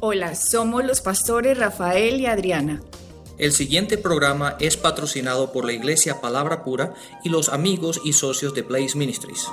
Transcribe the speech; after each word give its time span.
Hola, 0.00 0.36
somos 0.36 0.84
los 0.84 1.00
pastores 1.00 1.58
Rafael 1.58 2.20
y 2.20 2.26
Adriana. 2.26 2.80
El 3.36 3.50
siguiente 3.50 3.98
programa 3.98 4.54
es 4.60 4.76
patrocinado 4.76 5.50
por 5.50 5.64
la 5.64 5.72
Iglesia 5.72 6.20
Palabra 6.20 6.62
Pura 6.62 6.94
y 7.24 7.30
los 7.30 7.48
amigos 7.48 8.00
y 8.04 8.12
socios 8.12 8.54
de 8.54 8.62
Blaze 8.62 8.96
Ministries. 8.96 9.48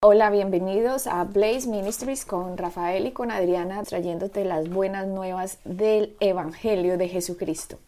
Hola, 0.00 0.30
bienvenidos 0.30 1.06
a 1.06 1.24
Blaze 1.24 1.68
Ministries 1.68 2.24
con 2.24 2.56
Rafael 2.56 3.06
y 3.06 3.12
con 3.12 3.30
Adriana 3.30 3.82
trayéndote 3.82 4.46
las 4.46 4.70
buenas 4.70 5.08
nuevas 5.08 5.58
del 5.66 6.16
Evangelio 6.20 6.96
de 6.96 7.08
Jesucristo. 7.08 7.78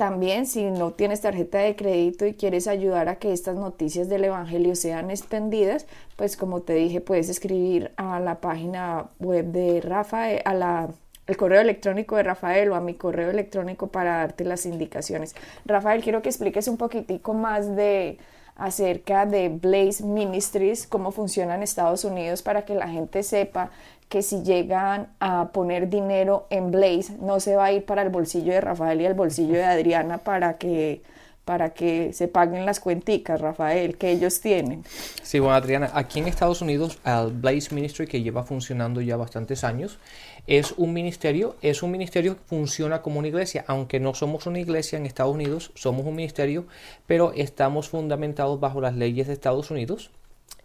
También 0.00 0.46
si 0.46 0.70
no 0.70 0.92
tienes 0.92 1.20
tarjeta 1.20 1.58
de 1.58 1.76
crédito 1.76 2.24
y 2.24 2.32
quieres 2.32 2.68
ayudar 2.68 3.10
a 3.10 3.16
que 3.16 3.34
estas 3.34 3.56
noticias 3.56 4.08
del 4.08 4.24
Evangelio 4.24 4.74
sean 4.74 5.10
expendidas, 5.10 5.86
pues 6.16 6.38
como 6.38 6.62
te 6.62 6.72
dije, 6.72 7.02
puedes 7.02 7.28
escribir 7.28 7.90
a 7.98 8.18
la 8.18 8.40
página 8.40 9.10
web 9.18 9.44
de 9.52 9.82
Rafael, 9.82 10.40
a 10.46 10.54
la 10.54 10.88
el 11.26 11.36
correo 11.36 11.60
electrónico 11.60 12.16
de 12.16 12.22
Rafael 12.22 12.70
o 12.70 12.76
a 12.76 12.80
mi 12.80 12.94
correo 12.94 13.28
electrónico 13.28 13.88
para 13.88 14.16
darte 14.16 14.46
las 14.46 14.64
indicaciones. 14.64 15.34
Rafael, 15.66 16.02
quiero 16.02 16.22
que 16.22 16.30
expliques 16.30 16.66
un 16.68 16.78
poquitico 16.78 17.34
más 17.34 17.76
de 17.76 18.16
acerca 18.60 19.26
de 19.26 19.48
Blaze 19.48 20.04
Ministries, 20.04 20.86
cómo 20.86 21.10
funciona 21.10 21.54
en 21.54 21.62
Estados 21.62 22.04
Unidos 22.04 22.42
para 22.42 22.64
que 22.64 22.74
la 22.74 22.88
gente 22.88 23.22
sepa 23.22 23.70
que 24.10 24.22
si 24.22 24.42
llegan 24.42 25.08
a 25.18 25.48
poner 25.48 25.88
dinero 25.88 26.46
en 26.50 26.70
Blaze, 26.70 27.16
no 27.20 27.40
se 27.40 27.56
va 27.56 27.66
a 27.66 27.72
ir 27.72 27.86
para 27.86 28.02
el 28.02 28.10
bolsillo 28.10 28.52
de 28.52 28.60
Rafael 28.60 29.00
y 29.00 29.06
el 29.06 29.14
bolsillo 29.14 29.54
de 29.54 29.64
Adriana 29.64 30.18
para 30.18 30.58
que 30.58 31.00
para 31.44 31.70
que 31.70 32.12
se 32.12 32.28
paguen 32.28 32.66
las 32.66 32.80
cuenticas, 32.80 33.40
Rafael, 33.40 33.96
que 33.96 34.10
ellos 34.10 34.40
tienen. 34.40 34.84
Sí, 35.22 35.38
bueno, 35.38 35.54
Adriana, 35.54 35.90
aquí 35.94 36.20
en 36.20 36.28
Estados 36.28 36.62
Unidos, 36.62 36.98
el 37.04 37.32
Blaze 37.32 37.74
Ministry, 37.74 38.06
que 38.06 38.22
lleva 38.22 38.44
funcionando 38.44 39.00
ya 39.00 39.16
bastantes 39.16 39.64
años, 39.64 39.98
es 40.46 40.72
un 40.76 40.92
ministerio, 40.92 41.56
es 41.62 41.82
un 41.82 41.90
ministerio 41.90 42.36
que 42.36 42.44
funciona 42.44 43.02
como 43.02 43.18
una 43.18 43.28
iglesia, 43.28 43.64
aunque 43.66 44.00
no 44.00 44.14
somos 44.14 44.46
una 44.46 44.60
iglesia 44.60 44.98
en 44.98 45.06
Estados 45.06 45.34
Unidos, 45.34 45.72
somos 45.74 46.06
un 46.06 46.14
ministerio, 46.14 46.66
pero 47.06 47.32
estamos 47.34 47.88
fundamentados 47.88 48.60
bajo 48.60 48.80
las 48.80 48.94
leyes 48.94 49.26
de 49.26 49.32
Estados 49.32 49.70
Unidos 49.70 50.10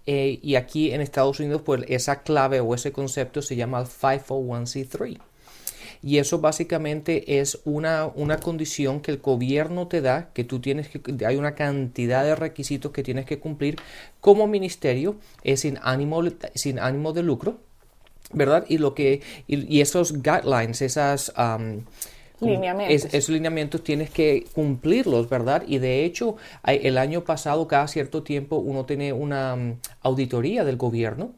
eh, 0.05 0.39
y 0.41 0.55
aquí 0.55 0.91
en 0.91 1.01
Estados 1.01 1.39
Unidos, 1.39 1.61
pues 1.65 1.83
esa 1.87 2.21
clave 2.21 2.59
o 2.59 2.75
ese 2.75 2.91
concepto 2.91 3.41
se 3.41 3.55
llama 3.55 3.79
el 3.79 3.87
501c3. 3.87 5.19
Y 6.05 6.19
eso 6.19 6.37
básicamente 6.39 7.39
es 7.39 7.59
una, 7.65 8.05
una, 8.05 8.37
condición 8.37 9.01
que 9.01 9.09
el 9.09 9.17
gobierno 9.17 9.87
te 9.87 10.01
da, 10.01 10.29
que 10.33 10.43
tú 10.43 10.59
tienes 10.59 10.87
que, 10.87 11.01
hay 11.25 11.35
una 11.35 11.55
cantidad 11.55 12.23
de 12.23 12.35
requisitos 12.35 12.91
que 12.91 13.01
tienes 13.01 13.25
que 13.25 13.39
cumplir 13.39 13.77
como 14.21 14.45
ministerio, 14.45 15.15
es 15.43 15.61
sin 15.61 15.79
ánimo, 15.81 16.21
sin 16.53 16.77
ánimo 16.77 17.11
de 17.11 17.23
lucro, 17.23 17.57
¿verdad? 18.31 18.65
Y 18.69 18.77
lo 18.77 18.93
que, 18.93 19.23
y, 19.47 19.81
esos 19.81 20.21
guidelines, 20.21 20.83
esas 20.83 21.33
lineamientos. 22.41 23.13
esos 23.13 23.29
lineamientos 23.29 23.83
tienes 23.83 24.09
que 24.09 24.45
cumplirlos, 24.53 25.29
¿verdad? 25.29 25.63
Y 25.67 25.79
de 25.79 26.05
hecho, 26.05 26.35
el 26.65 26.97
año 26.97 27.23
pasado, 27.23 27.67
cada 27.67 27.87
cierto 27.87 28.23
tiempo, 28.23 28.57
uno 28.57 28.85
tiene 28.85 29.13
una 29.13 29.55
mm, 29.55 29.79
auditoría 30.01 30.63
del 30.63 30.77
gobierno 30.77 31.33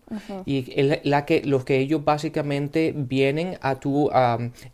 y 0.45 0.65
la 1.03 1.25
que, 1.25 1.41
los 1.43 1.63
que 1.63 1.77
ellos 1.79 2.03
básicamente 2.03 2.93
vienen 2.95 3.57
a 3.61 3.75
tu, 3.79 4.09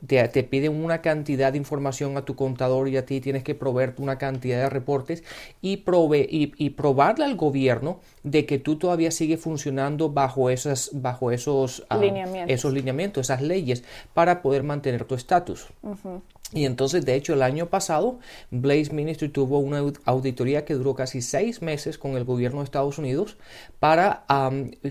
te, 0.07 0.43
piden 0.43 0.83
una 0.83 1.01
cantidad 1.01 1.51
de 1.51 1.57
información 1.57 2.17
a 2.17 2.23
tu 2.23 2.35
contador 2.35 2.87
y 2.89 2.97
a 2.97 3.05
ti 3.05 3.21
tienes 3.21 3.43
que 3.43 3.55
proveer 3.55 3.95
una 3.97 4.17
cantidad 4.17 4.59
de 4.59 4.69
reportes 4.69 5.23
y, 5.61 5.77
prove 5.77 6.27
y, 6.29 6.69
probarle 6.71 7.25
al 7.25 7.35
gobierno 7.35 7.99
de 8.23 8.45
que 8.45 8.57
tú 8.57 8.77
todavía 8.77 9.11
sigues 9.11 9.39
funcionando 9.39 10.09
bajo, 10.09 10.49
esas, 10.49 10.89
bajo 10.93 11.31
esos, 11.31 11.85
lineamientos. 11.99 12.53
esos 12.53 12.73
lineamientos, 12.73 13.27
esas 13.27 13.41
leyes, 13.41 13.83
para 14.13 14.41
poder 14.41 14.63
mantener 14.63 15.05
tu 15.05 15.15
estatus. 15.15 15.67
um, 16.15 16.21
Y 16.53 16.65
entonces, 16.65 17.05
de 17.05 17.15
hecho, 17.15 17.33
el 17.33 17.41
año 17.41 17.67
pasado, 17.67 18.19
Blaze 18.51 18.93
Ministry 18.93 19.29
tuvo 19.29 19.59
una 19.59 19.83
auditoría 20.05 20.65
que 20.65 20.73
duró 20.73 20.95
casi 20.95 21.21
seis 21.21 21.61
meses 21.61 21.97
con 21.97 22.15
el 22.15 22.23
gobierno 22.23 22.59
de 22.59 22.65
Estados 22.65 22.97
Unidos 22.97 23.37
para, 23.79 24.25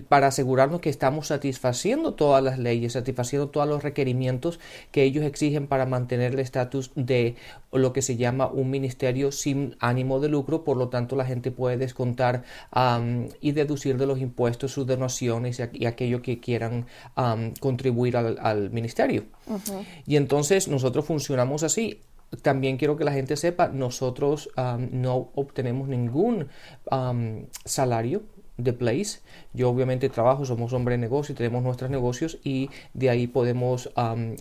para 0.09 0.27
asegurarnos 0.27 0.81
que 0.81 0.89
estamos 0.89 1.27
satisfaciendo 1.27 2.13
todas 2.13 2.43
las 2.43 2.59
leyes, 2.59 2.93
satisfaciendo 2.93 3.49
todos 3.49 3.67
los 3.67 3.83
requerimientos 3.83 4.59
que 4.91 5.03
ellos 5.03 5.23
exigen 5.25 5.67
para 5.67 5.85
mantener 5.85 6.33
el 6.33 6.39
estatus 6.39 6.91
de 6.95 7.35
lo 7.71 7.93
que 7.93 8.01
se 8.01 8.17
llama 8.17 8.47
un 8.47 8.69
ministerio 8.69 9.31
sin 9.31 9.75
ánimo 9.79 10.19
de 10.19 10.29
lucro. 10.29 10.63
Por 10.63 10.77
lo 10.77 10.89
tanto, 10.89 11.15
la 11.15 11.25
gente 11.25 11.51
puede 11.51 11.77
descontar 11.77 12.43
y 13.41 13.51
deducir 13.51 13.97
de 13.97 14.05
los 14.05 14.19
impuestos 14.19 14.71
sus 14.71 14.85
donaciones 14.85 15.61
y, 15.73 15.85
aquello 15.85 16.21
que 16.21 16.39
quieran 16.39 16.85
contribuir 17.59 18.17
al, 18.17 18.69
ministerio. 18.71 19.25
Y 20.05 20.15
entonces 20.15 20.67
nosotros 20.67 21.05
funcionamos 21.05 21.52
así. 21.61 22.01
También 22.41 22.77
quiero 22.77 22.97
que 22.97 23.03
la 23.03 23.11
gente 23.11 23.37
sepa, 23.37 23.67
nosotros 23.67 24.49
no 24.91 25.29
obtenemos 25.35 25.87
ningún 25.87 26.47
salario 27.63 28.23
de 28.57 28.73
Place. 28.73 29.19
Yo 29.53 29.69
obviamente 29.69 30.09
trabajo, 30.09 30.45
somos 30.45 30.73
hombre 30.73 30.93
de 30.93 30.99
negocio, 30.99 31.33
tenemos 31.33 31.63
nuestros 31.63 31.89
negocios 31.89 32.37
y 32.43 32.69
de 32.93 33.09
ahí 33.09 33.27
podemos 33.27 33.89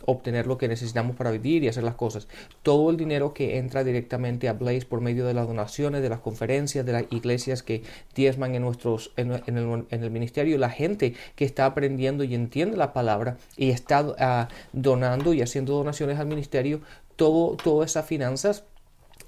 obtener 0.04 0.46
lo 0.46 0.58
que 0.58 0.68
necesitamos 0.68 1.16
para 1.16 1.30
vivir 1.30 1.64
y 1.64 1.68
hacer 1.68 1.84
las 1.84 1.94
cosas. 1.94 2.28
Todo 2.62 2.90
el 2.90 2.96
dinero 2.96 3.32
que 3.32 3.58
entra 3.58 3.84
directamente 3.84 4.48
a 4.48 4.52
Blaze 4.52 4.86
por 4.86 5.00
medio 5.00 5.26
de 5.26 5.34
las 5.34 5.46
donaciones, 5.46 6.02
de 6.02 6.08
las 6.08 6.20
conferencias, 6.20 6.84
de 6.84 6.92
las 6.92 7.04
iglesias 7.10 7.62
que 7.62 7.82
diezman 8.14 8.54
en, 8.54 8.62
nuestros, 8.62 9.12
en, 9.16 9.32
el, 9.32 9.42
en 9.46 10.04
el, 10.04 10.10
ministerio, 10.10 10.58
la 10.58 10.70
gente 10.70 11.14
que 11.34 11.44
está 11.44 11.64
aprendiendo 11.64 12.22
y 12.24 12.34
entiende 12.34 12.76
la 12.76 12.92
palabra 12.92 13.38
y 13.56 13.70
está 13.70 14.14
ah, 14.18 14.48
donando 14.72 15.32
y 15.32 15.40
haciendo 15.40 15.74
donaciones 15.74 16.18
al 16.18 16.26
ministerio, 16.26 16.80
todo, 17.22 17.56
todas 17.56 17.92
esas 17.92 18.04
finanzas 18.04 18.64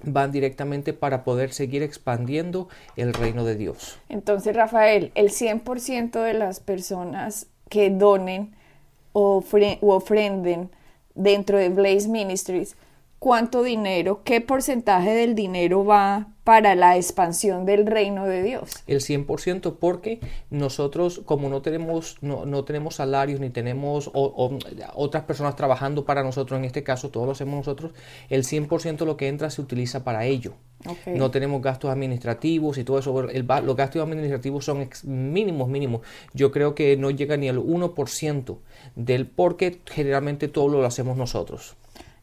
van 0.03 0.33
directamente 0.33 0.91
para 0.91 1.23
poder 1.23 1.53
seguir 1.53 1.81
expandiendo 1.81 2.67
el 2.97 3.13
reino 3.13 3.45
de 3.45 3.55
Dios. 3.55 3.97
Entonces, 4.09 4.53
Rafael, 4.53 5.13
el 5.15 5.29
100% 5.29 6.21
de 6.21 6.33
las 6.33 6.59
personas 6.59 7.47
que 7.69 7.89
donen 7.89 8.53
o, 9.13 9.41
ofrenden 9.81 10.71
dentro 11.13 11.57
de 11.57 11.69
Blaze 11.69 12.09
Ministries 12.09 12.75
cuánto 13.17 13.63
dinero, 13.63 14.23
qué 14.25 14.41
porcentaje 14.41 15.11
del 15.11 15.33
dinero 15.33 15.85
va 15.85 16.27
para 16.45 16.75
la 16.75 16.95
expansión 16.95 17.65
del 17.65 17.87
reino 17.87 18.25
de 18.27 18.43
Dios. 18.43 18.69
El 18.85 19.01
100% 19.01 19.77
porque 19.79 20.19
nosotros 20.51 21.23
como 21.25 21.49
no 21.49 21.63
tenemos, 21.63 22.17
no, 22.21 22.45
no 22.45 22.63
tenemos 22.63 22.95
salarios 22.95 23.39
ni 23.39 23.49
tenemos 23.49 24.11
otras 24.13 25.23
personas 25.23 25.55
trabajando 25.55 26.05
para 26.05 26.23
nosotros, 26.23 26.59
en 26.59 26.65
este 26.65 26.83
caso 26.83 27.09
todos 27.09 27.25
lo 27.25 27.31
hacemos 27.31 27.55
nosotros, 27.55 27.93
el 28.29 28.43
100% 28.43 28.97
de 28.97 29.05
lo 29.05 29.17
que 29.17 29.27
entra 29.27 29.49
se 29.49 29.59
utiliza 29.59 30.03
para 30.03 30.25
ello. 30.25 30.53
No 31.07 31.31
tenemos 31.31 31.63
gastos 31.63 31.89
administrativos 31.89 32.77
y 32.77 32.83
todo 32.83 32.99
eso. 32.99 33.27
El, 33.27 33.47
los 33.63 33.75
gastos 33.75 34.03
administrativos 34.03 34.65
son 34.65 34.87
mínimos, 35.03 35.67
mínimos. 35.67 36.01
Yo 36.33 36.51
creo 36.51 36.75
que 36.75 36.95
no 36.95 37.09
llega 37.09 37.37
ni 37.37 37.49
al 37.49 37.57
1% 37.57 38.57
del 38.95 39.25
porque 39.25 39.79
generalmente 39.85 40.47
todo 40.47 40.67
lo 40.67 40.85
hacemos 40.85 41.17
nosotros. 41.17 41.75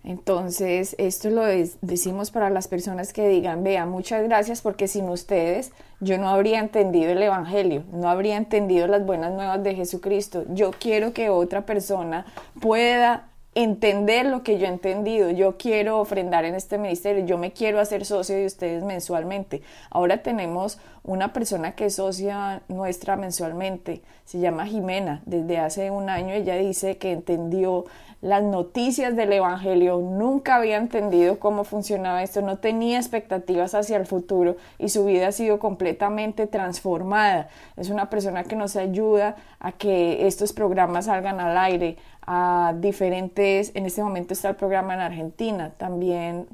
Entonces, 0.04 0.96
esto 0.98 1.30
lo 1.30 1.44
decimos 1.44 2.32
para 2.32 2.50
las 2.50 2.66
personas 2.66 3.12
que 3.12 3.28
digan, 3.28 3.62
vea, 3.62 3.86
muchas 3.86 4.24
gracias 4.24 4.60
porque 4.60 4.88
sin 4.88 5.08
ustedes 5.08 5.72
yo 6.00 6.18
no 6.18 6.28
habría 6.28 6.58
entendido 6.58 7.12
el 7.12 7.22
Evangelio, 7.22 7.84
no 7.92 8.08
habría 8.08 8.36
entendido 8.36 8.88
las 8.88 9.06
buenas 9.06 9.32
nuevas 9.32 9.62
de 9.62 9.76
Jesucristo. 9.76 10.44
Yo 10.48 10.72
quiero 10.72 11.12
que 11.12 11.30
otra 11.30 11.66
persona 11.66 12.26
pueda 12.60 13.28
entender 13.54 14.26
lo 14.26 14.42
que 14.42 14.58
yo 14.58 14.66
he 14.66 14.70
entendido. 14.70 15.30
Yo 15.30 15.56
quiero 15.58 15.98
ofrendar 15.98 16.44
en 16.44 16.54
este 16.54 16.78
ministerio, 16.78 17.24
yo 17.24 17.38
me 17.38 17.52
quiero 17.52 17.80
hacer 17.80 18.04
socio 18.04 18.36
de 18.36 18.46
ustedes 18.46 18.82
mensualmente. 18.82 19.62
Ahora 19.90 20.22
tenemos 20.22 20.78
una 21.04 21.32
persona 21.32 21.74
que 21.74 21.86
es 21.86 21.96
socia 21.96 22.62
nuestra 22.68 23.16
mensualmente, 23.16 24.02
se 24.24 24.38
llama 24.38 24.66
Jimena. 24.66 25.22
Desde 25.26 25.58
hace 25.58 25.90
un 25.90 26.08
año 26.08 26.32
ella 26.32 26.56
dice 26.56 26.96
que 26.96 27.12
entendió 27.12 27.84
las 28.22 28.44
noticias 28.44 29.16
del 29.16 29.32
Evangelio, 29.32 29.98
nunca 29.98 30.54
había 30.54 30.76
entendido 30.76 31.40
cómo 31.40 31.64
funcionaba 31.64 32.22
esto, 32.22 32.40
no 32.40 32.58
tenía 32.58 32.98
expectativas 32.98 33.74
hacia 33.74 33.96
el 33.96 34.06
futuro 34.06 34.56
y 34.78 34.90
su 34.90 35.04
vida 35.04 35.26
ha 35.26 35.32
sido 35.32 35.58
completamente 35.58 36.46
transformada. 36.46 37.48
Es 37.76 37.90
una 37.90 38.10
persona 38.10 38.44
que 38.44 38.54
nos 38.54 38.76
ayuda 38.76 39.34
a 39.58 39.72
que 39.72 40.28
estos 40.28 40.52
programas 40.52 41.06
salgan 41.06 41.40
al 41.40 41.58
aire, 41.58 41.96
a 42.26 42.74
diferentes, 42.78 43.72
en 43.74 43.86
este 43.86 44.02
momento 44.02 44.32
está 44.32 44.50
el 44.50 44.56
programa 44.56 44.94
en 44.94 45.00
Argentina, 45.00 45.70
también 45.76 46.46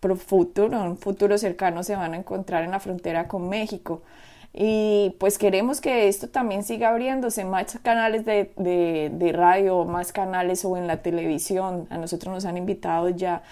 por 0.00 0.16
futuro, 0.16 0.76
en 0.76 0.88
un 0.90 0.98
futuro 0.98 1.36
cercano 1.38 1.82
se 1.82 1.96
van 1.96 2.14
a 2.14 2.16
encontrar 2.16 2.64
en 2.64 2.70
la 2.70 2.80
frontera 2.80 3.28
con 3.28 3.48
México. 3.48 4.02
Y 4.58 5.14
pues 5.18 5.36
queremos 5.36 5.82
que 5.82 6.08
esto 6.08 6.28
también 6.28 6.64
siga 6.64 6.88
abriéndose, 6.88 7.44
más 7.44 7.78
canales 7.82 8.24
de, 8.24 8.50
de, 8.56 9.32
radio, 9.32 9.84
más 9.84 10.12
canales 10.12 10.64
o 10.64 10.78
en 10.78 10.86
la 10.86 11.02
televisión. 11.02 11.86
A 11.90 11.98
nosotros 11.98 12.32
nos 12.32 12.46
han 12.46 12.56
invitado 12.56 13.10
ya, 13.10 13.42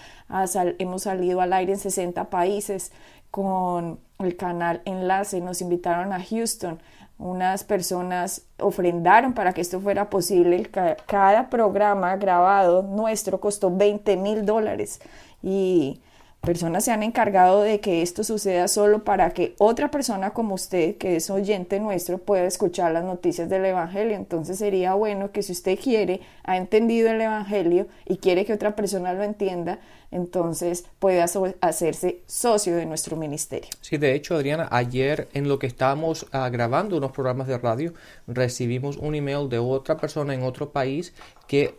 hemos 0.79 1.03
salido 1.03 1.43
al 1.43 1.53
aire 1.53 1.75
en 1.75 1.79
60 1.79 2.31
países 2.31 2.91
con 3.31 3.99
el 4.19 4.37
canal 4.37 4.81
Enlace, 4.87 5.41
nos 5.43 5.61
invitaron 5.61 6.12
a 6.12 6.23
Houston, 6.25 6.79
unas 7.25 7.65
personas 7.65 8.43
ofrendaron 8.59 9.32
para 9.32 9.55
que 9.55 9.62
esto 9.62 9.81
fuera 9.81 10.11
posible. 10.11 10.71
Cada 11.06 11.49
programa 11.49 12.15
grabado 12.17 12.82
nuestro 12.82 13.41
costó 13.41 13.75
20 13.75 14.19
mil 14.19 14.44
dólares 14.44 15.00
y 15.43 16.03
personas 16.44 16.85
se 16.85 16.93
han 16.93 17.02
encargado 17.02 17.62
de 17.62 17.81
que 17.81 18.02
esto 18.02 18.23
suceda 18.25 18.69
solo 18.69 19.05
para 19.05 19.31
que 19.31 19.55
otra 19.58 19.91
persona 19.91 20.31
como 20.31 20.55
usted, 20.55 20.96
que 20.96 21.17
es 21.17 21.31
oyente 21.31 21.81
nuestro, 21.81 22.19
pueda 22.19 22.44
escuchar 22.44 22.93
las 22.93 23.05
noticias 23.05 23.49
del 23.49 23.64
Evangelio. 23.64 24.17
Entonces 24.17 24.58
sería 24.58 24.94
bueno 24.94 25.32
que 25.32 25.43
si 25.43 25.52
usted 25.52 25.79
quiere, 25.79 26.20
ha 26.44 26.56
entendido 26.56 27.11
el 27.11 27.20
Evangelio 27.20 27.87
y 28.06 28.19
quiere 28.19 28.44
que 28.44 28.52
otra 28.52 28.76
persona 28.76 29.12
lo 29.14 29.23
entienda, 29.23 29.81
entonces 30.11 30.87
pueda 30.99 31.26
hacerse 31.61 32.20
socio 32.26 32.76
de 32.76 32.87
nuestro 32.87 33.17
ministerio. 33.17 33.70
Sí, 33.81 33.97
de 33.97 34.14
hecho, 34.14 34.37
Adriana, 34.37 34.69
ayer 34.70 35.29
en 35.35 35.49
lo 35.49 35.58
que 35.58 35.67
estábamos 35.67 36.26
ah, 36.31 36.49
grabando 36.50 36.97
unos 36.97 37.11
programas 37.12 37.49
de 37.49 37.58
radio, 37.58 37.94
recibimos 38.29 38.97
un 38.97 39.14
email 39.14 39.49
de 39.49 39.58
otra 39.58 39.97
persona 39.97 40.35
en 40.35 40.43
otro 40.43 40.70
país 40.70 41.14
que 41.49 41.75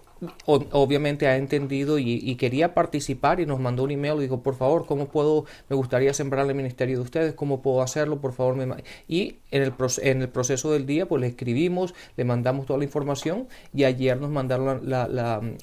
obviamente 0.45 1.27
ha 1.27 1.37
entendido 1.37 1.99
y, 1.99 2.35
quería 2.35 2.73
participar 2.73 3.39
y 3.39 3.45
nos 3.45 3.59
mandó 3.59 3.83
un 3.83 3.91
email 3.91 4.17
y 4.17 4.23
dijo, 4.23 4.41
por 4.41 4.55
favor, 4.55 4.85
¿cómo 4.85 5.07
puedo, 5.07 5.45
me 5.69 5.75
gustaría 5.75 6.13
sembrar 6.13 6.47
el 6.47 6.55
ministerio 6.55 6.97
de 6.97 7.03
ustedes, 7.03 7.33
cómo 7.33 7.61
puedo 7.61 7.81
hacerlo, 7.81 8.19
por 8.19 8.33
favor? 8.33 8.55
Me 8.55 8.65
y 9.07 9.37
en 9.51 9.63
el, 9.63 9.73
en 10.01 10.21
el 10.21 10.29
proceso 10.29 10.71
del 10.71 10.85
día, 10.85 11.07
pues 11.07 11.21
le 11.21 11.27
escribimos, 11.27 11.93
le 12.17 12.23
mandamos 12.23 12.65
toda 12.65 12.79
la 12.79 12.85
información 12.85 13.47
y 13.73 13.83
ayer 13.83 14.19
nos 14.19 14.29
mandaron 14.29 14.81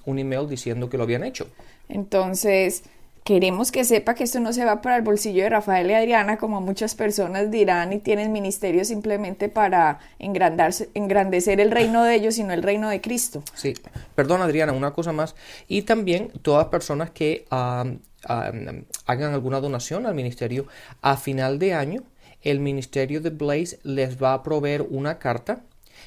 un 0.04 0.18
email 0.18 0.48
diciendo 0.48 0.88
que 0.88 0.96
lo 0.96 1.04
habían 1.04 1.24
hecho. 1.24 1.46
Entonces, 1.88 2.84
Queremos 3.24 3.70
que 3.70 3.84
sepa 3.84 4.14
que 4.14 4.24
esto 4.24 4.40
no 4.40 4.52
se 4.52 4.64
va 4.64 4.82
para 4.82 4.96
el 4.96 5.02
bolsillo 5.02 5.44
de 5.44 5.50
Rafael 5.50 5.88
y 5.88 5.94
Adriana, 5.94 6.38
como 6.38 6.60
muchas 6.60 6.96
personas 6.96 7.52
dirán 7.52 7.92
y 7.92 8.00
tienen 8.00 8.32
ministerio 8.32 8.84
simplemente 8.84 9.48
para 9.48 10.00
engrandecer 10.18 11.60
el 11.60 11.70
reino 11.70 12.02
de 12.02 12.16
ellos, 12.16 12.34
sino 12.34 12.52
el 12.52 12.64
reino 12.64 12.88
de 12.88 13.00
Cristo. 13.00 13.44
Sí, 13.54 13.74
perdón 14.16 14.42
Adriana, 14.42 14.72
una 14.72 14.92
cosa 14.92 15.12
más. 15.12 15.36
Y 15.68 15.82
también 15.82 16.32
todas 16.42 16.66
personas 16.66 17.10
que 17.10 17.44
hagan 17.48 18.00
alguna 19.06 19.60
donación 19.60 20.06
al 20.06 20.16
ministerio, 20.16 20.66
a 21.00 21.16
final 21.16 21.60
de 21.60 21.74
año, 21.74 22.02
el 22.42 22.58
ministerio 22.58 23.20
de 23.20 23.30
Blaze 23.30 23.78
les 23.84 24.20
va 24.20 24.34
a 24.34 24.42
proveer 24.42 24.82
una 24.82 25.20
carta 25.20 25.62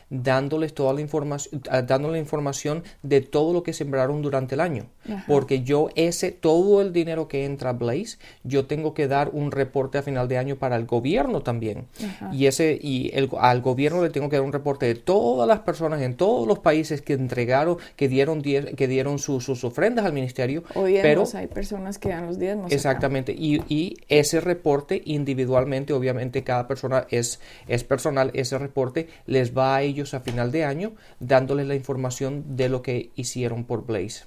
dándoles 0.09 0.73
toda 0.73 0.93
la 0.93 1.01
información, 1.01 1.61
ah, 1.69 1.81
dándoles 1.81 2.13
la 2.15 2.19
información 2.19 2.83
de 3.03 3.21
todo 3.21 3.53
lo 3.53 3.63
que 3.63 3.73
sembraron 3.73 4.21
durante 4.21 4.55
el 4.55 4.61
año. 4.61 4.85
Porque 5.27 5.61
yo 5.61 5.89
ese, 5.95 6.31
todo 6.31 6.81
el 6.81 6.91
dinero 6.91 7.27
que 7.27 7.45
entra 7.45 7.69
a 7.69 7.73
Blaze, 7.73 8.17
yo 8.43 8.65
tengo 8.65 8.95
que 8.95 9.07
dar 9.07 9.29
un 9.33 9.51
reporte 9.51 9.99
a 9.99 10.01
final 10.01 10.27
de 10.27 10.39
año 10.39 10.55
para 10.55 10.75
el 10.75 10.85
gobierno 10.85 11.41
también. 11.41 11.85
Y 12.31 12.47
ese, 12.47 12.79
y 12.81 13.11
el, 13.13 13.29
al 13.39 13.61
gobierno 13.61 14.01
le 14.01 14.09
tengo 14.09 14.29
que 14.29 14.37
dar 14.37 14.45
un 14.45 14.53
reporte 14.53 14.87
de 14.87 14.95
todas 14.95 15.47
las 15.47 15.59
personas 15.59 16.01
en 16.01 16.15
todos 16.15 16.47
los 16.47 16.59
países 16.59 17.01
que 17.01 17.13
entregaron, 17.13 17.77
que 17.95 18.07
dieron, 18.07 18.41
que 18.41 18.87
dieron 18.87 19.19
sus 19.19 19.63
ofrendas 19.63 20.05
al 20.05 20.13
ministerio. 20.13 20.63
pero 20.73 21.23
hay 21.33 21.47
personas 21.47 21.97
que 21.97 22.09
dan 22.09 22.25
los 22.25 22.39
diezmos. 22.39 22.71
Exactamente. 22.71 23.33
Y, 23.33 23.61
y, 23.69 23.97
ese 24.07 24.39
reporte 24.39 25.01
individualmente, 25.05 25.93
obviamente 25.93 26.43
cada 26.43 26.67
persona 26.67 27.05
es, 27.09 27.39
es 27.67 27.83
personal, 27.83 28.31
ese 28.33 28.57
reporte 28.57 29.07
les 29.25 29.55
va 29.55 29.75
a 29.75 29.83
ellos 29.85 30.13
a 30.13 30.19
final 30.19 30.51
de 30.51 30.65
año 30.65 30.93
dándoles 31.19 31.67
la 31.67 31.75
información 31.75 32.55
de 32.55 32.69
lo 32.69 32.81
que 32.81 33.11
hicieron 33.15 33.63
por 33.63 33.85
Blaze. 33.85 34.25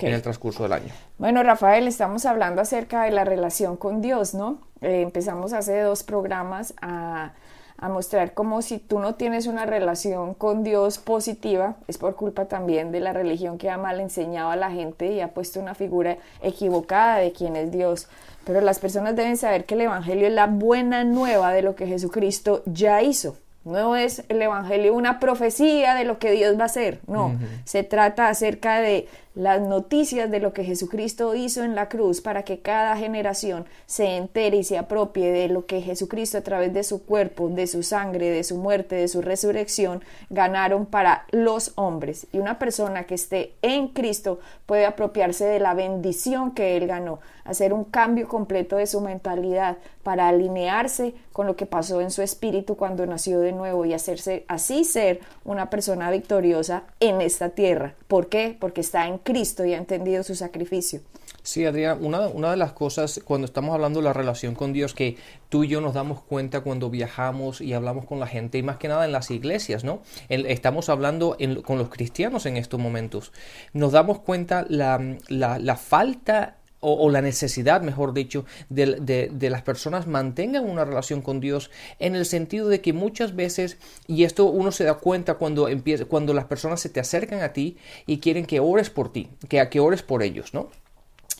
en 0.00 0.12
el 0.12 0.22
transcurso 0.22 0.64
del 0.64 0.72
año. 0.72 0.92
Bueno, 1.18 1.42
Rafael, 1.42 1.86
estamos 1.86 2.26
hablando 2.26 2.60
acerca 2.60 3.04
de 3.04 3.12
la 3.12 3.24
relación 3.24 3.76
con 3.76 4.02
Dios, 4.02 4.34
¿no? 4.34 4.58
Eh, 4.80 5.02
empezamos 5.02 5.52
hace 5.52 5.80
dos 5.80 6.02
programas 6.02 6.74
a, 6.80 7.32
a, 7.76 7.88
mostrar 7.88 8.34
cómo 8.34 8.60
si 8.60 8.78
tú 8.78 8.98
no 8.98 9.14
tienes 9.14 9.46
una 9.46 9.66
relación 9.66 10.34
con 10.34 10.64
Dios 10.64 10.98
positiva, 10.98 11.76
es 11.86 11.96
por 11.96 12.16
culpa 12.16 12.46
también 12.46 12.90
de 12.90 13.00
la 13.00 13.12
religión 13.12 13.56
que 13.56 13.70
ha 13.70 13.78
mal 13.78 14.00
enseñado 14.00 14.50
a 14.50 14.56
la 14.56 14.70
gente 14.70 15.12
y 15.12 15.20
ha 15.20 15.28
puesto 15.28 15.60
una 15.60 15.74
figura 15.74 16.18
equivocada 16.42 17.18
de 17.18 17.32
quién 17.32 17.54
es 17.54 17.70
Dios. 17.70 18.08
Pero 18.44 18.60
las 18.60 18.78
personas 18.78 19.14
deben 19.14 19.36
saber 19.36 19.64
que 19.64 19.74
el 19.74 19.82
Evangelio 19.82 20.26
es 20.26 20.32
la 20.32 20.46
buena 20.46 21.04
nueva 21.04 21.52
de 21.52 21.62
lo 21.62 21.76
que 21.76 21.86
Jesucristo 21.86 22.62
ya 22.64 23.02
hizo. 23.02 23.36
No 23.68 23.96
es 23.96 24.24
el 24.28 24.40
Evangelio 24.40 24.94
una 24.94 25.20
profecía 25.20 25.94
de 25.94 26.04
lo 26.04 26.18
que 26.18 26.32
Dios 26.32 26.58
va 26.58 26.62
a 26.62 26.66
hacer, 26.66 27.00
no, 27.06 27.38
se 27.64 27.82
trata 27.84 28.28
acerca 28.28 28.80
de 28.80 29.06
las 29.38 29.60
noticias 29.60 30.28
de 30.32 30.40
lo 30.40 30.52
que 30.52 30.64
Jesucristo 30.64 31.36
hizo 31.36 31.62
en 31.62 31.76
la 31.76 31.88
cruz 31.88 32.20
para 32.20 32.42
que 32.42 32.58
cada 32.58 32.96
generación 32.96 33.66
se 33.86 34.16
entere 34.16 34.56
y 34.56 34.64
se 34.64 34.78
apropie 34.78 35.30
de 35.30 35.46
lo 35.46 35.64
que 35.64 35.80
Jesucristo 35.80 36.38
a 36.38 36.40
través 36.40 36.74
de 36.74 36.82
su 36.82 37.04
cuerpo, 37.04 37.48
de 37.48 37.68
su 37.68 37.84
sangre, 37.84 38.30
de 38.30 38.42
su 38.42 38.56
muerte, 38.56 38.96
de 38.96 39.06
su 39.06 39.22
resurrección 39.22 40.02
ganaron 40.28 40.86
para 40.86 41.24
los 41.30 41.70
hombres. 41.76 42.26
Y 42.32 42.40
una 42.40 42.58
persona 42.58 43.04
que 43.04 43.14
esté 43.14 43.54
en 43.62 43.86
Cristo 43.88 44.40
puede 44.66 44.86
apropiarse 44.86 45.44
de 45.44 45.60
la 45.60 45.72
bendición 45.72 46.50
que 46.50 46.76
él 46.76 46.88
ganó, 46.88 47.20
hacer 47.44 47.72
un 47.72 47.84
cambio 47.84 48.26
completo 48.26 48.74
de 48.74 48.88
su 48.88 49.00
mentalidad 49.00 49.76
para 50.02 50.26
alinearse 50.26 51.14
con 51.32 51.46
lo 51.46 51.54
que 51.54 51.66
pasó 51.66 52.00
en 52.00 52.10
su 52.10 52.22
espíritu 52.22 52.76
cuando 52.76 53.06
nació 53.06 53.38
de 53.38 53.52
nuevo 53.52 53.84
y 53.84 53.94
hacerse 53.94 54.44
así 54.48 54.82
ser 54.82 55.20
una 55.44 55.70
persona 55.70 56.10
victoriosa 56.10 56.82
en 56.98 57.20
esta 57.20 57.50
tierra. 57.50 57.94
¿Por 58.08 58.28
qué? 58.28 58.56
Porque 58.58 58.80
está 58.80 59.06
en 59.06 59.18
Cristo 59.28 59.66
y 59.66 59.74
ha 59.74 59.76
entendido 59.76 60.22
su 60.22 60.34
sacrificio. 60.34 61.02
Sí, 61.42 61.66
Adrián, 61.66 62.02
una, 62.02 62.28
una, 62.28 62.50
de 62.50 62.56
las 62.56 62.72
cosas 62.72 63.20
cuando 63.22 63.44
estamos 63.44 63.74
hablando 63.74 64.00
de 64.00 64.04
la 64.04 64.14
relación 64.14 64.54
con 64.54 64.72
Dios 64.72 64.94
que 64.94 65.18
tú 65.50 65.64
y 65.64 65.68
yo 65.68 65.82
nos 65.82 65.92
damos 65.92 66.22
cuenta 66.22 66.62
cuando 66.62 66.88
viajamos 66.88 67.60
y 67.60 67.74
hablamos 67.74 68.06
con 68.06 68.20
la 68.20 68.26
gente 68.26 68.56
y 68.56 68.62
más 68.62 68.78
que 68.78 68.88
nada 68.88 69.04
en 69.04 69.12
las 69.12 69.30
iglesias, 69.30 69.84
¿no? 69.84 70.00
estamos 70.30 70.88
hablando 70.88 71.36
con 71.66 71.76
los 71.76 71.90
cristianos 71.90 72.46
en 72.46 72.56
estos 72.56 72.80
momentos. 72.80 73.32
Nos 73.74 73.92
damos 73.92 74.20
cuenta 74.20 74.64
la, 74.66 75.16
la, 75.28 75.58
la 75.58 75.76
falta 75.76 76.56
o, 76.80 77.10
la 77.10 77.22
necesidad, 77.22 77.82
mejor 77.82 78.12
dicho, 78.12 78.44
de, 78.68 79.48
las 79.50 79.62
personas 79.62 80.06
mantengan 80.06 80.68
una 80.68 80.84
relación 80.84 81.22
con 81.22 81.40
Dios 81.40 81.70
en 81.98 82.14
el 82.14 82.24
sentido 82.24 82.68
de 82.68 82.80
que 82.80 82.92
muchas 82.92 83.34
veces, 83.34 83.78
y 84.06 84.24
esto 84.24 84.46
uno 84.46 84.72
se 84.72 84.84
da 84.84 84.94
cuenta 84.94 85.34
cuando, 85.34 85.68
empieza, 85.68 86.04
cuando 86.04 86.34
las 86.34 86.44
personas 86.44 86.80
se 86.80 86.88
te 86.88 87.00
acercan 87.00 87.42
a 87.42 87.52
ti 87.52 87.76
y 88.06 88.18
quieren 88.18 88.46
que 88.46 88.60
ores 88.60 88.90
por 88.90 89.12
ti, 89.12 89.28
que, 89.48 89.68
que 89.68 89.80
ores 89.80 90.02
por 90.02 90.22
ellos, 90.22 90.54
¿no? 90.54 90.70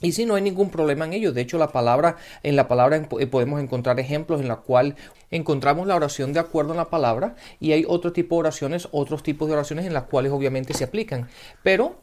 Y 0.01 0.13
si 0.13 0.27
no 0.27 0.37
hay 0.37 0.43
ningún 0.43 0.71
problema 0.71 1.05
en 1.05 1.13
ello, 1.13 1.33
de 1.33 1.41
hecho 1.41 1.59
la 1.59 1.73
palabra, 1.73 2.17
en 2.45 2.55
la 2.55 2.69
palabra 2.69 3.09
eh, 3.19 3.27
podemos 3.27 3.61
encontrar 3.61 3.99
ejemplos 3.99 4.41
en 4.41 4.47
la 4.47 4.57
cual 4.57 4.95
encontramos 5.31 5.89
la 5.89 5.97
oración 5.97 6.33
de 6.33 6.41
acuerdo 6.41 6.73
a 6.73 6.77
la 6.77 6.89
palabra 6.89 7.35
y 7.59 7.73
hay 7.73 7.85
otro 7.87 8.13
tipo 8.13 8.37
de 8.37 8.41
oraciones, 8.41 8.89
otros 8.93 9.25
tipos 9.25 9.49
de 9.49 9.55
oraciones 9.55 9.87
en 9.87 9.95
las 9.95 10.05
cuales 10.05 10.31
obviamente 10.31 10.73
se 10.73 10.85
aplican. 10.85 11.29
Pero 11.65 11.97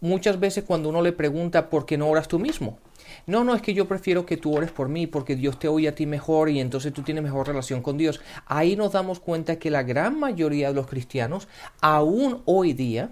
muchas 0.00 0.38
veces 0.40 0.64
cuando 0.64 0.88
uno 0.88 1.02
le 1.02 1.12
pregunta 1.12 1.70
por 1.70 1.86
qué 1.86 1.96
no 1.98 2.08
oras 2.08 2.28
tú 2.28 2.38
mismo. 2.38 2.78
No, 3.26 3.44
no, 3.44 3.54
es 3.54 3.62
que 3.62 3.74
yo 3.74 3.88
prefiero 3.88 4.26
que 4.26 4.36
tú 4.36 4.56
ores 4.56 4.70
por 4.70 4.88
mí 4.88 5.06
porque 5.06 5.36
Dios 5.36 5.58
te 5.58 5.68
oye 5.68 5.88
a 5.88 5.94
ti 5.94 6.06
mejor 6.06 6.48
y 6.48 6.60
entonces 6.60 6.92
tú 6.92 7.02
tienes 7.02 7.24
mejor 7.24 7.46
relación 7.46 7.82
con 7.82 7.96
Dios. 7.96 8.20
Ahí 8.46 8.76
nos 8.76 8.92
damos 8.92 9.20
cuenta 9.20 9.58
que 9.58 9.70
la 9.70 9.82
gran 9.82 10.18
mayoría 10.18 10.68
de 10.68 10.74
los 10.74 10.86
cristianos, 10.86 11.48
aún 11.80 12.42
hoy 12.44 12.72
día, 12.72 13.10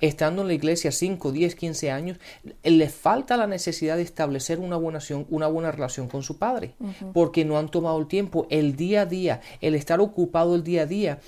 estando 0.00 0.42
en 0.42 0.48
la 0.48 0.54
iglesia 0.54 0.92
5, 0.92 1.32
10, 1.32 1.54
15 1.54 1.90
años, 1.90 2.18
le 2.62 2.88
falta 2.88 3.36
la 3.36 3.46
necesidad 3.46 3.96
de 3.96 4.02
establecer 4.02 4.58
una 4.60 4.76
buena, 4.76 5.00
una 5.30 5.46
buena 5.46 5.72
relación 5.72 6.08
con 6.08 6.22
su 6.22 6.38
padre, 6.38 6.74
porque 7.12 7.44
no 7.44 7.58
han 7.58 7.70
tomado 7.70 7.98
el 7.98 8.06
tiempo, 8.06 8.46
el 8.50 8.76
día 8.76 9.02
a 9.02 9.06
día, 9.06 9.40
el 9.60 9.74
estar 9.74 10.00
ocupado 10.00 10.54
el 10.54 10.62
día 10.62 10.82
a 10.82 10.86
día, 10.86 11.18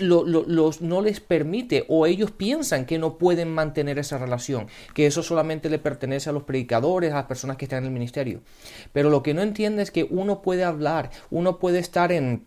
los, 0.00 0.80
no 0.80 1.02
les 1.02 1.20
permite 1.20 1.84
o 1.88 2.06
ellos 2.06 2.30
piensan 2.30 2.86
que 2.86 2.98
no 2.98 3.18
pueden 3.18 3.52
mantener 3.52 3.98
esa 3.98 4.18
relación, 4.18 4.68
que 4.94 5.06
eso 5.06 5.22
solamente 5.22 5.68
le 5.68 5.78
pertenece 5.78 6.30
a 6.30 6.32
los 6.32 6.44
predicadores, 6.44 7.12
a 7.12 7.16
las 7.16 7.26
personas 7.26 7.56
que 7.56 7.64
están 7.64 7.80
en 7.80 7.86
el 7.86 7.90
ministerio. 7.90 8.40
Pero 8.92 9.10
lo 9.10 9.22
que 9.22 9.34
no 9.34 9.42
entiende 9.42 9.82
es 9.82 9.90
que 9.90 10.06
uno 10.08 10.42
puede 10.42 10.64
hablar, 10.64 11.10
uno 11.30 11.58
puede 11.58 11.78
estar 11.78 12.12
en 12.12 12.44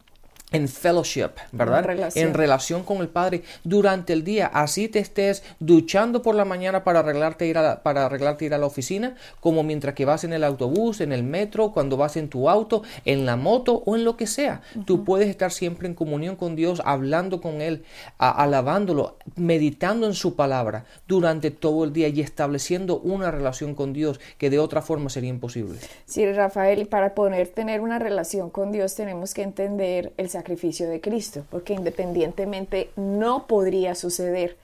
en 0.52 0.70
fellowship, 0.70 1.32
¿verdad? 1.52 1.80
En 2.16 2.34
relación. 2.34 2.84
con 2.84 2.98
el 3.00 3.10
Padre 3.10 3.44
durante 3.66 4.14
el 4.14 4.24
día. 4.24 4.48
Así 4.48 4.88
te 4.88 5.00
estés 5.00 5.44
duchando 5.60 6.22
por 6.22 6.36
la 6.36 6.46
mañana 6.46 6.86
para 6.86 7.00
arreglarte 7.00 7.48
ir 7.48 7.58
a 7.58 7.62
la, 7.62 7.84
para 7.84 8.06
arreglarte 8.06 8.46
ir 8.46 8.54
a 8.54 8.58
la 8.58 8.66
oficina, 8.66 9.16
como 9.42 9.64
mientras 9.64 9.94
que 9.94 10.06
vas 10.06 10.24
en 10.24 10.32
el 10.32 10.46
autobús, 10.46 11.02
en 11.02 11.12
el 11.12 11.24
metro, 11.24 11.74
cuando 11.74 11.98
vas 11.98 12.16
en 12.16 12.30
tu 12.30 12.50
auto, 12.50 12.84
en 13.04 13.26
la 13.26 13.36
moto 13.36 13.84
o 13.86 13.98
en 13.98 14.06
lo 14.06 14.16
que 14.16 14.26
sea. 14.26 14.62
Tú 14.86 15.04
puedes 15.04 15.28
estar 15.28 15.52
siempre 15.52 15.88
en 15.88 15.94
comunión 15.94 16.38
con 16.38 16.56
Dios, 16.56 16.82
hablando 16.86 17.42
con 17.42 17.62
Él, 17.62 17.84
alabándolo, 18.18 19.18
meditando 19.36 20.08
en 20.08 20.14
su 20.14 20.36
palabra 20.36 20.86
durante 21.08 21.52
todo 21.52 21.84
el 21.84 21.92
día 21.92 22.08
y 22.08 22.22
estableciendo 22.22 23.00
una 23.00 23.32
relación 23.32 23.76
con 23.76 23.92
Dios 23.92 24.22
que 24.38 24.50
de 24.50 24.60
otra 24.60 24.82
forma 24.82 25.10
sería 25.10 25.30
imposible. 25.30 25.78
Sí, 26.06 26.32
Rafael, 26.32 26.88
para 26.88 27.14
poder 27.16 27.50
tener 27.50 27.82
una 27.82 28.00
relación 28.00 28.50
con 28.50 28.72
Dios 28.72 28.96
tenemos 28.96 29.34
que 29.34 29.42
entender 29.42 30.14
el 30.16 30.30
sacrificio 30.38 30.90
de 30.90 31.02
Cristo, 31.02 31.44
porque 31.50 31.74
independientemente 31.74 32.90
no 32.96 33.48
podría 33.48 33.96
suceder 33.96 34.58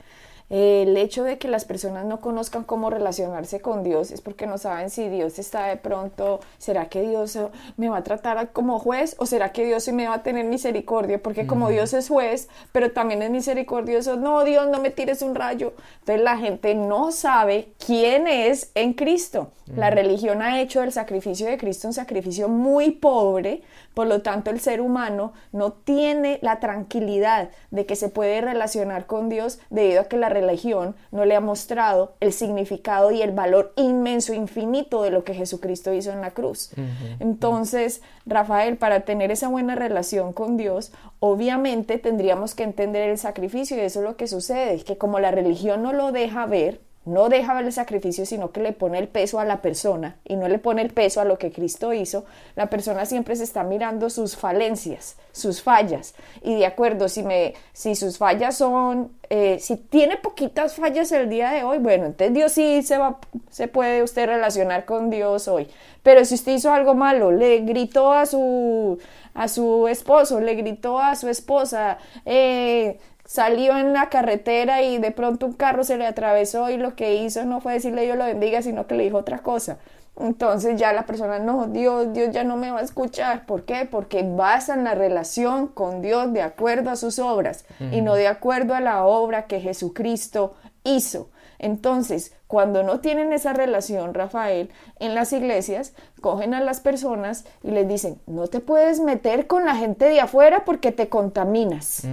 el 0.53 0.97
hecho 0.97 1.23
de 1.23 1.39
que 1.39 1.47
las 1.47 1.65
personas 1.65 2.05
no 2.05 2.21
conozcan 2.21 2.63
cómo 2.63 2.91
relacionarse 2.91 3.59
con 3.59 3.83
Dios 3.83 4.11
es 4.11 4.21
porque 4.21 4.45
no 4.45 4.59
saben 4.59 4.91
si 4.91 5.09
Dios 5.09 5.39
está 5.39 5.65
de 5.65 5.77
pronto, 5.77 6.41
¿será 6.59 6.89
que 6.89 7.01
Dios 7.01 7.39
me 7.75 7.89
va 7.89 7.97
a 7.97 8.03
tratar 8.03 8.51
como 8.51 8.77
juez 8.77 9.15
o 9.17 9.25
será 9.25 9.51
que 9.51 9.65
Dios 9.65 9.85
sí 9.85 9.93
me 9.93 10.07
va 10.07 10.15
a 10.15 10.21
tener 10.23 10.45
misericordia? 10.45 11.21
Porque 11.23 11.47
como 11.47 11.69
Dios 11.69 11.93
es 11.93 12.07
juez, 12.07 12.49
pero 12.71 12.91
también 12.91 13.23
es 13.23 13.31
misericordioso, 13.31 14.17
no, 14.17 14.43
Dios, 14.43 14.67
no 14.67 14.79
me 14.79 14.91
tires 14.91 15.23
un 15.23 15.33
rayo. 15.33 15.73
Entonces 16.01 16.23
la 16.23 16.37
gente 16.37 16.75
no 16.75 17.11
sabe 17.11 17.69
quién 17.83 18.27
es 18.27 18.69
en 18.75 18.93
Cristo. 18.93 19.49
La 19.75 19.89
religión 19.89 20.41
ha 20.41 20.61
hecho 20.61 20.81
del 20.81 20.91
sacrificio 20.91 21.47
de 21.47 21.57
Cristo 21.57 21.87
un 21.87 21.93
sacrificio 21.93 22.49
muy 22.49 22.91
pobre, 22.91 23.63
por 23.93 24.07
lo 24.07 24.21
tanto 24.21 24.49
el 24.49 24.59
ser 24.59 24.81
humano 24.81 25.33
no 25.51 25.71
tiene 25.71 26.39
la 26.41 26.59
tranquilidad 26.59 27.49
de 27.71 27.85
que 27.85 27.95
se 27.95 28.09
puede 28.09 28.41
relacionar 28.41 29.05
con 29.05 29.29
Dios 29.29 29.59
debido 29.69 30.01
a 30.01 30.05
que 30.05 30.17
la 30.17 30.29
religión 30.29 30.95
no 31.11 31.25
le 31.25 31.35
ha 31.35 31.41
mostrado 31.41 32.13
el 32.19 32.33
significado 32.33 33.11
y 33.11 33.21
el 33.21 33.31
valor 33.31 33.73
inmenso, 33.75 34.33
infinito 34.33 35.03
de 35.03 35.11
lo 35.11 35.23
que 35.23 35.33
Jesucristo 35.33 35.93
hizo 35.93 36.11
en 36.11 36.21
la 36.21 36.31
cruz. 36.31 36.71
Entonces, 37.19 38.01
Rafael, 38.25 38.77
para 38.77 39.01
tener 39.01 39.31
esa 39.31 39.47
buena 39.47 39.75
relación 39.75 40.33
con 40.33 40.57
Dios, 40.57 40.91
obviamente 41.19 41.97
tendríamos 41.97 42.55
que 42.55 42.63
entender 42.63 43.09
el 43.09 43.17
sacrificio 43.17 43.77
y 43.77 43.81
eso 43.81 43.99
es 43.99 44.05
lo 44.05 44.17
que 44.17 44.27
sucede, 44.27 44.83
que 44.83 44.97
como 44.97 45.19
la 45.19 45.31
religión 45.31 45.83
no 45.83 45.93
lo 45.93 46.11
deja 46.11 46.45
ver, 46.45 46.81
no 47.05 47.27
deja 47.27 47.53
ver 47.53 47.65
el 47.65 47.73
sacrificio, 47.73 48.25
sino 48.25 48.51
que 48.51 48.61
le 48.61 48.71
pone 48.71 48.97
el 48.97 49.07
peso 49.07 49.39
a 49.39 49.45
la 49.45 49.61
persona 49.61 50.15
y 50.23 50.35
no 50.37 50.47
le 50.47 50.57
pone 50.57 50.81
el 50.81 50.91
peso 50.91 51.19
a 51.19 51.25
lo 51.25 51.37
que 51.37 51.51
Cristo 51.51 51.91
hizo, 51.93 52.25
la 52.55 52.67
persona 52.67 53.05
siempre 53.05 53.35
se 53.35 53.43
está 53.43 53.63
mirando 53.63 54.09
sus 54.09 54.37
falencias, 54.37 55.17
sus 55.31 55.61
fallas. 55.61 56.15
Y 56.41 56.55
de 56.55 56.65
acuerdo, 56.65 57.09
si, 57.09 57.23
me, 57.23 57.55
si 57.73 57.95
sus 57.95 58.17
fallas 58.17 58.55
son, 58.55 59.11
eh, 59.29 59.57
si 59.59 59.75
tiene 59.75 60.17
poquitas 60.17 60.75
fallas 60.75 61.11
el 61.11 61.29
día 61.29 61.51
de 61.51 61.63
hoy, 61.63 61.79
bueno, 61.79 62.05
entonces 62.05 62.33
Dios 62.33 62.51
sí 62.53 62.81
se, 62.83 62.97
va, 62.97 63.19
se 63.49 63.67
puede 63.67 64.01
usted 64.01 64.25
relacionar 64.27 64.85
con 64.85 65.09
Dios 65.09 65.47
hoy. 65.49 65.67
Pero 66.03 66.23
si 66.23 66.35
usted 66.35 66.53
hizo 66.53 66.71
algo 66.71 66.95
malo, 66.95 67.31
le 67.31 67.59
gritó 67.59 68.13
a 68.13 68.25
su, 68.25 68.97
a 69.33 69.47
su 69.47 69.87
esposo, 69.87 70.39
le 70.39 70.55
gritó 70.55 70.99
a 70.99 71.15
su 71.15 71.27
esposa, 71.27 71.97
eh, 72.25 72.99
salió 73.25 73.77
en 73.77 73.93
la 73.93 74.09
carretera 74.09 74.81
y 74.81 74.97
de 74.97 75.11
pronto 75.11 75.45
un 75.45 75.53
carro 75.53 75.83
se 75.83 75.97
le 75.97 76.05
atravesó 76.05 76.69
y 76.69 76.77
lo 76.77 76.95
que 76.95 77.15
hizo 77.15 77.45
no 77.45 77.61
fue 77.61 77.73
decirle 77.73 78.03
Dios 78.03 78.17
lo 78.17 78.25
bendiga, 78.25 78.61
sino 78.61 78.87
que 78.87 78.95
le 78.95 79.03
dijo 79.03 79.17
otra 79.17 79.39
cosa. 79.39 79.77
Entonces 80.19 80.79
ya 80.79 80.93
la 80.93 81.07
persona, 81.07 81.39
no, 81.39 81.67
Dios, 81.67 82.13
Dios 82.13 82.31
ya 82.31 82.43
no 82.43 82.55
me 82.55 82.69
va 82.69 82.79
a 82.79 82.83
escuchar. 82.83 83.45
¿Por 83.47 83.63
qué? 83.65 83.87
Porque 83.89 84.23
basan 84.23 84.83
la 84.83 84.93
relación 84.93 85.67
con 85.67 86.01
Dios 86.01 86.31
de 86.33 86.43
acuerdo 86.43 86.91
a 86.91 86.95
sus 86.95 87.17
obras 87.17 87.65
y 87.91 88.01
no 88.01 88.13
de 88.13 88.27
acuerdo 88.27 88.75
a 88.75 88.81
la 88.81 89.05
obra 89.05 89.47
que 89.47 89.59
Jesucristo 89.59 90.53
hizo. 90.83 91.29
Entonces, 91.57 92.35
cuando 92.53 92.83
no 92.83 92.99
tienen 92.99 93.33
esa 93.33 93.51
relación, 93.51 94.13
Rafael, 94.13 94.69
en 94.99 95.15
las 95.15 95.33
iglesias, 95.33 95.93
cogen 96.21 96.53
a 96.53 96.61
las 96.61 96.81
personas 96.81 97.45
y 97.63 97.71
les 97.71 97.87
dicen, 97.87 98.21
no 98.27 98.45
te 98.45 98.59
puedes 98.59 98.99
meter 98.99 99.47
con 99.47 99.65
la 99.65 99.75
gente 99.75 100.05
de 100.05 100.21
afuera 100.21 100.63
porque 100.63 100.91
te 100.91 101.09
contaminas. 101.09 102.03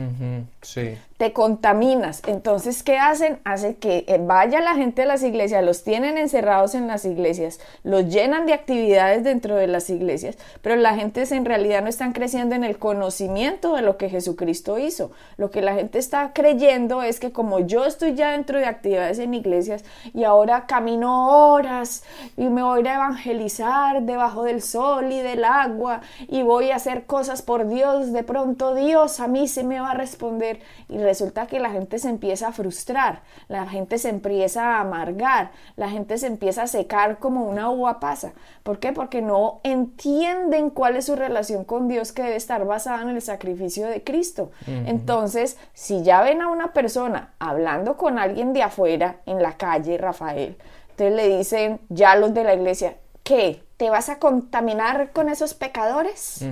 sí. 0.63 0.97
Te 1.19 1.35
contaminas. 1.35 2.23
Entonces, 2.27 2.83
¿qué 2.83 2.97
hacen? 2.97 3.41
Hacen 3.45 3.75
que 3.75 4.07
eh, 4.09 4.19
vaya 4.19 4.63
la 4.63 4.75
gente 4.75 5.03
de 5.03 5.09
las 5.09 5.23
iglesias, 5.23 5.63
los 5.63 5.85
tienen 5.85 6.17
encerrados 6.17 6.75
en 6.75 6.87
las 6.87 7.05
iglesias, 7.05 7.61
los 7.85 8.07
llenan 8.07 8.47
de 8.47 8.55
actividades 8.55 9.23
dentro 9.23 9.57
de 9.57 9.67
las 9.67 9.91
iglesias, 9.91 10.39
pero 10.63 10.77
la 10.77 10.95
gente 10.95 11.23
en 11.31 11.45
realidad 11.45 11.83
no 11.83 11.89
están 11.91 12.15
creciendo 12.15 12.55
en 12.55 12.65
el 12.65 12.79
conocimiento 12.79 13.77
de 13.77 13.83
lo 13.83 13.99
que 13.99 14.09
Jesucristo 14.09 14.79
hizo. 14.79 15.13
Lo 15.37 15.51
que 15.51 15.61
la 15.61 15.75
gente 15.75 15.99
está 15.99 16.33
creyendo 16.33 17.03
es 17.03 17.21
que 17.21 17.33
como 17.33 17.61
yo 17.61 17.85
estoy 17.85 18.15
ya 18.15 18.33
dentro 18.33 18.59
de 18.59 18.65
actividades 18.65 19.19
en 19.19 19.35
iglesias 19.35 19.85
y 20.15 20.25
ahora 20.31 20.67
camino 20.67 21.51
horas 21.53 22.05
y 22.37 22.49
me 22.49 22.63
voy 22.63 22.87
a 22.87 22.95
evangelizar 22.95 24.03
debajo 24.03 24.45
del 24.45 24.63
sol 24.63 25.13
y 25.13 25.21
del 25.21 25.45
agua 25.45 26.01
y 26.29 26.43
voy 26.43 26.71
a 26.71 26.77
hacer 26.77 27.05
cosas 27.07 27.43
por 27.43 27.69
Dios, 27.69 28.13
de 28.13 28.23
pronto 28.23 28.75
Dios 28.75 29.21
a 29.21 29.29
mí 29.29 29.49
se 29.49 29.65
me 29.65 29.81
va 29.81 29.91
a 29.91 29.95
responder 29.95 30.61
y 30.89 30.99
resulta 30.99 31.47
que 31.47 31.61
la 31.61 31.71
gente 31.71 31.99
se 31.99 32.09
empieza 32.09 32.49
a 32.49 32.53
frustrar, 32.53 33.23
la 33.49 33.67
gente 33.67 33.99
se 33.99 34.09
empieza 34.09 34.77
a 34.77 34.81
amargar, 34.81 35.51
la 35.77 35.89
gente 35.89 36.17
se 36.19 36.27
empieza 36.27 36.63
a 36.63 36.67
secar 36.67 37.19
como 37.19 37.45
una 37.45 37.71
uva 37.71 38.01
pasa. 38.01 38.33
¿Por 38.63 38.79
qué? 38.79 38.93
Porque 38.93 39.23
no 39.23 39.61
entienden 39.65 40.71
cuál 40.71 40.97
es 40.97 41.07
su 41.07 41.17
relación 41.17 41.65
con 41.65 41.89
Dios 41.89 42.13
que 42.13 42.23
debe 42.23 42.37
estar 42.37 42.65
basada 42.65 43.03
en 43.03 43.09
el 43.11 43.23
sacrificio 43.23 43.89
de 43.89 44.05
Cristo. 44.05 44.51
Entonces, 44.67 45.59
si 45.75 46.03
ya 46.03 46.23
ven 46.23 46.43
a 46.43 46.49
una 46.49 46.73
persona 46.73 47.31
hablando 47.39 47.97
con 47.97 48.19
alguien 48.19 48.53
de 48.53 48.63
afuera 48.63 49.17
en 49.27 49.43
la 49.43 49.57
calle, 49.57 49.99
Rafael, 50.11 50.57
entonces 50.91 51.17
le 51.17 51.39
dicen 51.39 51.81
ya 51.89 52.17
los 52.17 52.35
de 52.35 52.45
la 52.45 52.55
iglesia, 52.55 52.97
¿qué? 53.23 53.63
¿Te 53.77 53.89
vas 53.89 54.11
a 54.11 54.19
contaminar 54.19 55.13
con 55.13 55.31
esos 55.31 55.55
pecadores? 55.55 56.45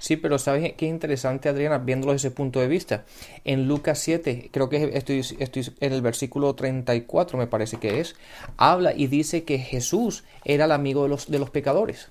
Sí, 0.00 0.16
pero 0.16 0.40
¿sabes 0.40 0.72
qué 0.72 0.86
interesante, 0.86 1.48
Adriana, 1.48 1.78
viéndolo 1.78 2.12
desde 2.12 2.28
ese 2.28 2.34
punto 2.34 2.58
de 2.58 2.66
vista? 2.66 3.04
En 3.44 3.68
Lucas 3.68 4.00
7, 4.00 4.48
creo 4.50 4.68
que 4.68 4.90
estoy, 4.94 5.20
estoy 5.38 5.72
en 5.78 5.92
el 5.92 6.02
versículo 6.02 6.52
34, 6.54 7.38
me 7.38 7.46
parece 7.46 7.76
que 7.76 8.00
es, 8.00 8.16
habla 8.56 8.92
y 8.92 9.06
dice 9.06 9.44
que 9.44 9.58
Jesús 9.58 10.24
era 10.44 10.64
el 10.64 10.72
amigo 10.72 11.04
de 11.04 11.10
los, 11.10 11.30
de 11.30 11.38
los 11.38 11.50
pecadores. 11.50 12.08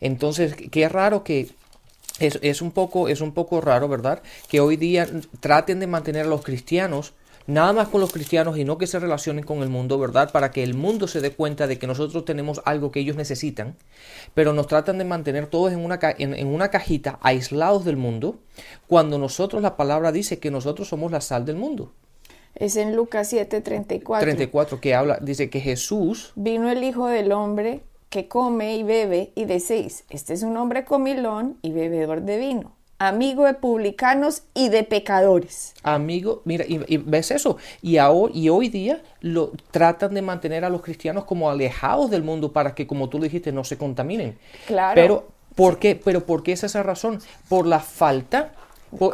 Entonces, 0.00 0.56
qué 0.72 0.88
raro 0.88 1.22
que 1.22 1.50
es, 2.18 2.40
es, 2.42 2.62
un 2.62 2.72
poco, 2.72 3.08
es 3.08 3.20
un 3.20 3.30
poco 3.30 3.60
raro, 3.60 3.88
¿verdad? 3.88 4.22
Que 4.48 4.58
hoy 4.58 4.76
día 4.76 5.06
traten 5.38 5.78
de 5.78 5.86
mantener 5.86 6.26
a 6.26 6.28
los 6.28 6.42
cristianos 6.42 7.12
nada 7.46 7.72
más 7.72 7.88
con 7.88 8.00
los 8.00 8.12
cristianos 8.12 8.56
y 8.58 8.64
no 8.64 8.78
que 8.78 8.86
se 8.86 8.98
relacionen 8.98 9.44
con 9.44 9.62
el 9.62 9.68
mundo, 9.68 9.98
¿verdad? 9.98 10.32
Para 10.32 10.50
que 10.50 10.62
el 10.62 10.74
mundo 10.74 11.08
se 11.08 11.20
dé 11.20 11.32
cuenta 11.32 11.66
de 11.66 11.78
que 11.78 11.86
nosotros 11.86 12.24
tenemos 12.24 12.62
algo 12.64 12.90
que 12.90 13.00
ellos 13.00 13.16
necesitan, 13.16 13.76
pero 14.34 14.52
nos 14.52 14.66
tratan 14.66 14.98
de 14.98 15.04
mantener 15.04 15.46
todos 15.46 15.72
en 15.72 15.84
una, 15.84 15.98
en, 16.02 16.46
una 16.46 16.68
cajita, 16.68 17.18
aislados 17.22 17.84
del 17.84 17.96
mundo, 17.96 18.38
cuando 18.86 19.18
nosotros 19.18 19.62
la 19.62 19.76
palabra 19.76 20.12
dice 20.12 20.38
que 20.38 20.50
nosotros 20.50 20.88
somos 20.88 21.12
la 21.12 21.20
sal 21.20 21.44
del 21.44 21.56
mundo. 21.56 21.92
Es 22.54 22.76
en 22.76 22.94
Lucas 22.94 23.28
7, 23.30 23.60
34. 23.60 24.24
34, 24.24 24.80
que 24.80 24.94
habla, 24.94 25.18
dice 25.20 25.50
que 25.50 25.60
Jesús... 25.60 26.32
Vino 26.36 26.70
el 26.70 26.84
Hijo 26.84 27.08
del 27.08 27.32
Hombre 27.32 27.82
que 28.10 28.28
come 28.28 28.76
y 28.76 28.84
bebe 28.84 29.32
y 29.34 29.44
decís, 29.44 30.04
este 30.08 30.34
es 30.34 30.44
un 30.44 30.56
hombre 30.56 30.84
comilón 30.84 31.58
y 31.62 31.72
bebedor 31.72 32.22
de 32.22 32.38
vino 32.38 32.73
amigo 32.98 33.44
de 33.44 33.54
publicanos 33.54 34.42
y 34.54 34.68
de 34.68 34.84
pecadores. 34.84 35.74
Amigo, 35.82 36.42
mira, 36.44 36.64
y, 36.66 36.96
ves 36.98 37.30
eso, 37.30 37.58
y, 37.82 37.96
y 37.96 38.48
hoy 38.48 38.68
día 38.68 39.02
lo 39.20 39.52
tratan 39.70 40.14
de 40.14 40.22
mantener 40.22 40.64
a 40.64 40.70
los 40.70 40.82
cristianos 40.82 41.24
como 41.24 41.50
alejados 41.50 42.10
del 42.10 42.22
mundo 42.22 42.52
para 42.52 42.74
que, 42.74 42.86
como 42.86 43.08
tú 43.08 43.20
dijiste, 43.20 43.52
no 43.52 43.64
se 43.64 43.78
contaminen. 43.78 44.38
Claro. 44.66 44.94
Pero, 44.94 45.28
¿por 45.54 45.78
qué? 45.78 46.00
Pero 46.02 46.24
¿por 46.24 46.42
qué 46.42 46.52
es 46.52 46.64
esa 46.64 46.82
razón? 46.82 47.20
Por 47.48 47.66
la 47.66 47.80
falta 47.80 48.52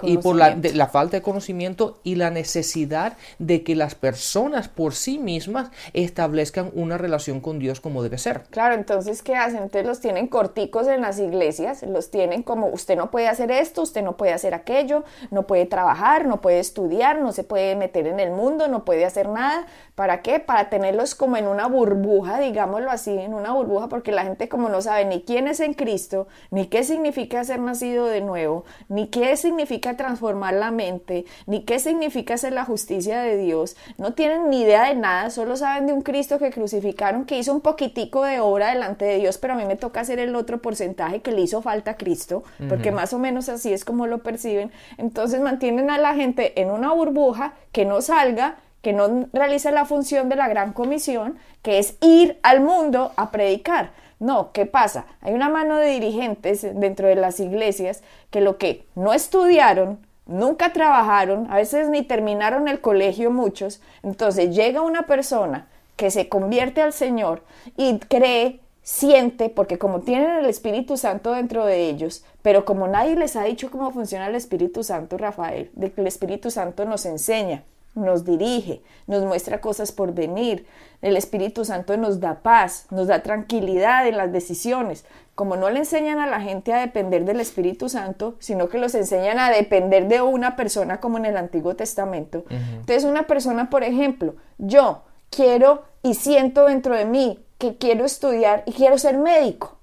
y 0.03 0.19
por 0.19 0.37
la, 0.37 0.57
la, 0.75 0.87
falta 0.87 1.17
de 1.17 1.23
conocimiento 1.23 2.01
y 2.03 2.17
la 2.17 2.31
necesidad 2.31 3.17
de 3.39 3.63
que 3.63 3.75
las 3.75 3.95
personas 3.95 4.69
por 4.69 4.95
sí 4.95 5.19
mismas 5.19 5.71
establezcan 5.93 6.71
una 6.75 6.99
relación 6.99 7.41
con 7.41 7.59
Dios 7.59 7.81
como 7.81 8.03
debe 8.03 8.19
ser. 8.19 8.43
Claro, 8.51 8.75
entonces, 8.75 9.23
¿qué 9.23 9.37
hacen? 9.37 9.63
Entonces 9.63 9.87
los 9.87 10.01
tienen 10.01 10.27
corticos 10.27 10.87
en 10.87 11.01
las 11.01 11.19
iglesias, 11.19 11.83
los 11.83 12.11
tienen 12.11 12.43
como 12.43 12.69
usted 12.69 12.97
no 12.97 13.11
puede 13.11 13.29
hacer 13.29 13.51
esto, 13.51 13.83
usted 13.83 14.03
no 14.03 14.17
puede 14.17 14.33
hacer 14.33 14.55
aquello, 14.55 15.05
no 15.31 15.47
puede 15.47 15.67
trabajar, 15.67 16.27
no 16.27 16.41
puede 16.41 16.61
estudiar, 16.61 17.21
no 17.21 17.33
se 17.33 17.45
puede 17.45 17.77
meter 17.77 18.07
en 18.07 18.21
el 18.21 18.31
mundo, 18.31 18.69
no 18.69 18.85
puede 18.85 19.05
hacer 19.05 19.29
nada. 19.29 19.67
¿Para 19.95 20.23
qué? 20.23 20.41
Para 20.41 20.71
tenerlos 20.71 21.15
como 21.15 21.37
en 21.37 21.47
una 21.47 21.67
burbuja, 21.67 22.39
digámoslo 22.39 22.91
así, 22.91 23.17
en 23.17 23.35
una 23.35 23.53
burbuja, 23.53 23.89
porque 23.89 24.13
la 24.13 24.25
gente 24.25 24.49
como 24.49 24.69
no 24.69 24.81
sabe 24.83 25.05
ni 25.05 25.23
quién 25.23 25.49
es 25.49 25.61
en 25.61 25.75
Cristo, 25.75 26.29
ni 26.51 26.67
qué 26.67 26.85
significa 26.85 27.43
ser 27.45 27.61
nacido 27.61 28.07
de 28.07 28.21
nuevo, 28.21 28.65
ni 28.89 29.09
qué 29.09 29.37
significa 29.71 29.97
transformar 29.97 30.55
la 30.55 30.73
mente, 30.73 31.27
ni 31.47 31.63
qué 31.63 31.79
significa 31.79 32.37
ser 32.37 32.53
la 32.53 32.65
justicia 32.65 33.21
de 33.21 33.37
Dios, 33.37 33.77
no 33.99 34.15
tienen 34.15 34.51
ni 34.51 34.63
idea 34.63 34.89
de 34.89 34.97
nada, 34.97 35.31
solo 35.31 35.57
saben 35.57 35.87
de 35.87 35.93
un 35.93 36.03
Cristo 36.03 36.41
que 36.41 36.51
crucificaron, 36.51 37.25
que 37.25 37.39
hizo 37.39 37.53
un 37.53 37.61
poquitico 37.61 38.25
de 38.25 38.41
obra 38.41 38.71
delante 38.71 39.05
de 39.05 39.19
Dios, 39.19 39.39
pero 39.39 39.55
a 39.55 39.57
mí 39.57 39.65
me 39.67 39.77
toca 39.77 40.01
hacer 40.01 40.19
el 40.19 40.35
otro 40.35 40.61
porcentaje 40.61 41.21
que 41.21 41.31
le 41.31 41.43
hizo 41.43 41.63
falta 41.63 41.93
a 41.93 41.97
Cristo, 41.97 42.43
porque 42.69 42.91
más 42.91 43.13
o 43.13 43.21
menos 43.21 43.49
así 43.49 43.73
es 43.73 43.85
como 43.85 44.09
lo 44.09 44.25
perciben. 44.25 44.73
Entonces 44.99 45.41
mantienen 45.41 45.89
a 45.91 45.99
la 45.99 46.15
gente 46.15 46.61
en 46.61 46.73
una 46.73 46.93
burbuja 46.93 47.55
que 47.71 47.85
no 47.85 48.01
salga 48.01 48.57
que 48.83 48.95
no 48.95 49.29
realiza 49.35 49.71
la 49.71 49.85
función 49.85 50.31
de 50.31 50.37
la 50.37 50.49
gran 50.49 50.73
comisión, 50.73 51.37
que 51.63 51.79
es 51.79 51.97
ir 52.01 52.39
al 52.43 52.61
mundo 52.61 53.13
a 53.17 53.31
predicar. 53.31 53.91
No, 54.21 54.53
¿qué 54.53 54.67
pasa? 54.67 55.07
Hay 55.23 55.33
una 55.33 55.49
mano 55.49 55.77
de 55.77 55.89
dirigentes 55.89 56.61
dentro 56.75 57.09
de 57.09 57.17
las 57.17 57.41
iglesias 57.41 58.03
que 58.31 58.43
lo 58.43 58.59
que 58.59 58.87
no 58.95 59.15
estudiaron, 59.15 59.99
nunca 60.27 60.75
trabajaron, 60.75 61.51
a 61.51 61.57
veces 61.57 61.89
ni 61.89 62.03
terminaron 62.03 62.69
el 62.69 62.83
colegio 62.83 63.31
muchos, 63.31 63.81
entonces 64.03 64.55
llega 64.55 64.83
una 64.83 65.03
persona 65.07 65.69
que 65.97 66.11
se 66.11 66.29
convierte 66.29 66.83
al 66.83 66.93
Señor 66.93 67.43
y 67.79 67.99
cree, 67.99 68.61
siente, 68.83 69.49
porque 69.49 69.79
como 69.79 70.01
tienen 70.01 70.31
el 70.31 70.47
Espíritu 70.47 70.99
Santo 70.99 71.33
dentro 71.33 71.65
de 71.65 71.89
ellos, 71.89 72.23
pero 72.43 72.67
como 72.67 72.89
nadie 72.89 73.17
les 73.17 73.37
ha 73.37 73.45
dicho 73.45 73.71
cómo 73.71 73.91
funciona 73.91 74.27
el 74.27 74.35
Espíritu 74.35 74.85
Santo, 74.85 75.17
Rafael, 75.17 75.71
de 75.75 75.93
que 75.93 76.01
el 76.03 76.07
Espíritu 76.07 76.51
Santo 76.51 76.85
nos 76.85 77.07
enseña 77.07 77.65
nos 77.95 78.25
dirige, 78.25 78.83
nos 79.07 79.25
muestra 79.25 79.61
cosas 79.61 79.93
por 79.93 80.15
venir. 80.15 80.67
El 81.03 81.17
Espíritu 81.17 81.65
Santo 81.65 81.97
nos 81.97 82.21
da 82.21 82.43
paz, 82.43 82.87
nos 82.91 83.09
da 83.09 83.23
tranquilidad 83.23 84.07
en 84.07 84.17
las 84.17 84.33
decisiones. 84.33 85.05
Como 85.35 85.57
no 85.57 85.71
le 85.71 85.79
enseñan 85.79 86.19
a 86.19 86.27
la 86.27 86.41
gente 86.41 86.73
a 86.73 86.81
depender 86.81 87.25
del 87.25 87.41
Espíritu 87.41 87.89
Santo, 87.89 88.37
sino 88.39 88.69
que 88.69 88.79
los 88.79 88.95
enseñan 88.95 89.39
a 89.39 89.51
depender 89.51 90.07
de 90.07 90.21
una 90.21 90.55
persona 90.55 91.01
como 91.01 91.19
en 91.19 91.27
el 91.27 91.37
Antiguo 91.37 91.75
Testamento. 91.77 92.45
Entonces 92.51 93.05
una 93.05 93.27
persona, 93.27 93.71
por 93.71 93.83
ejemplo, 93.83 94.35
yo 94.59 95.03
quiero 95.31 95.85
y 96.03 96.15
siento 96.15 96.67
dentro 96.67 96.95
de 96.95 97.07
mí 97.07 97.39
que 97.59 97.77
quiero 97.77 98.05
estudiar 98.05 98.63
y 98.67 98.73
quiero 98.73 98.99
ser 98.99 99.19
médico 99.19 99.80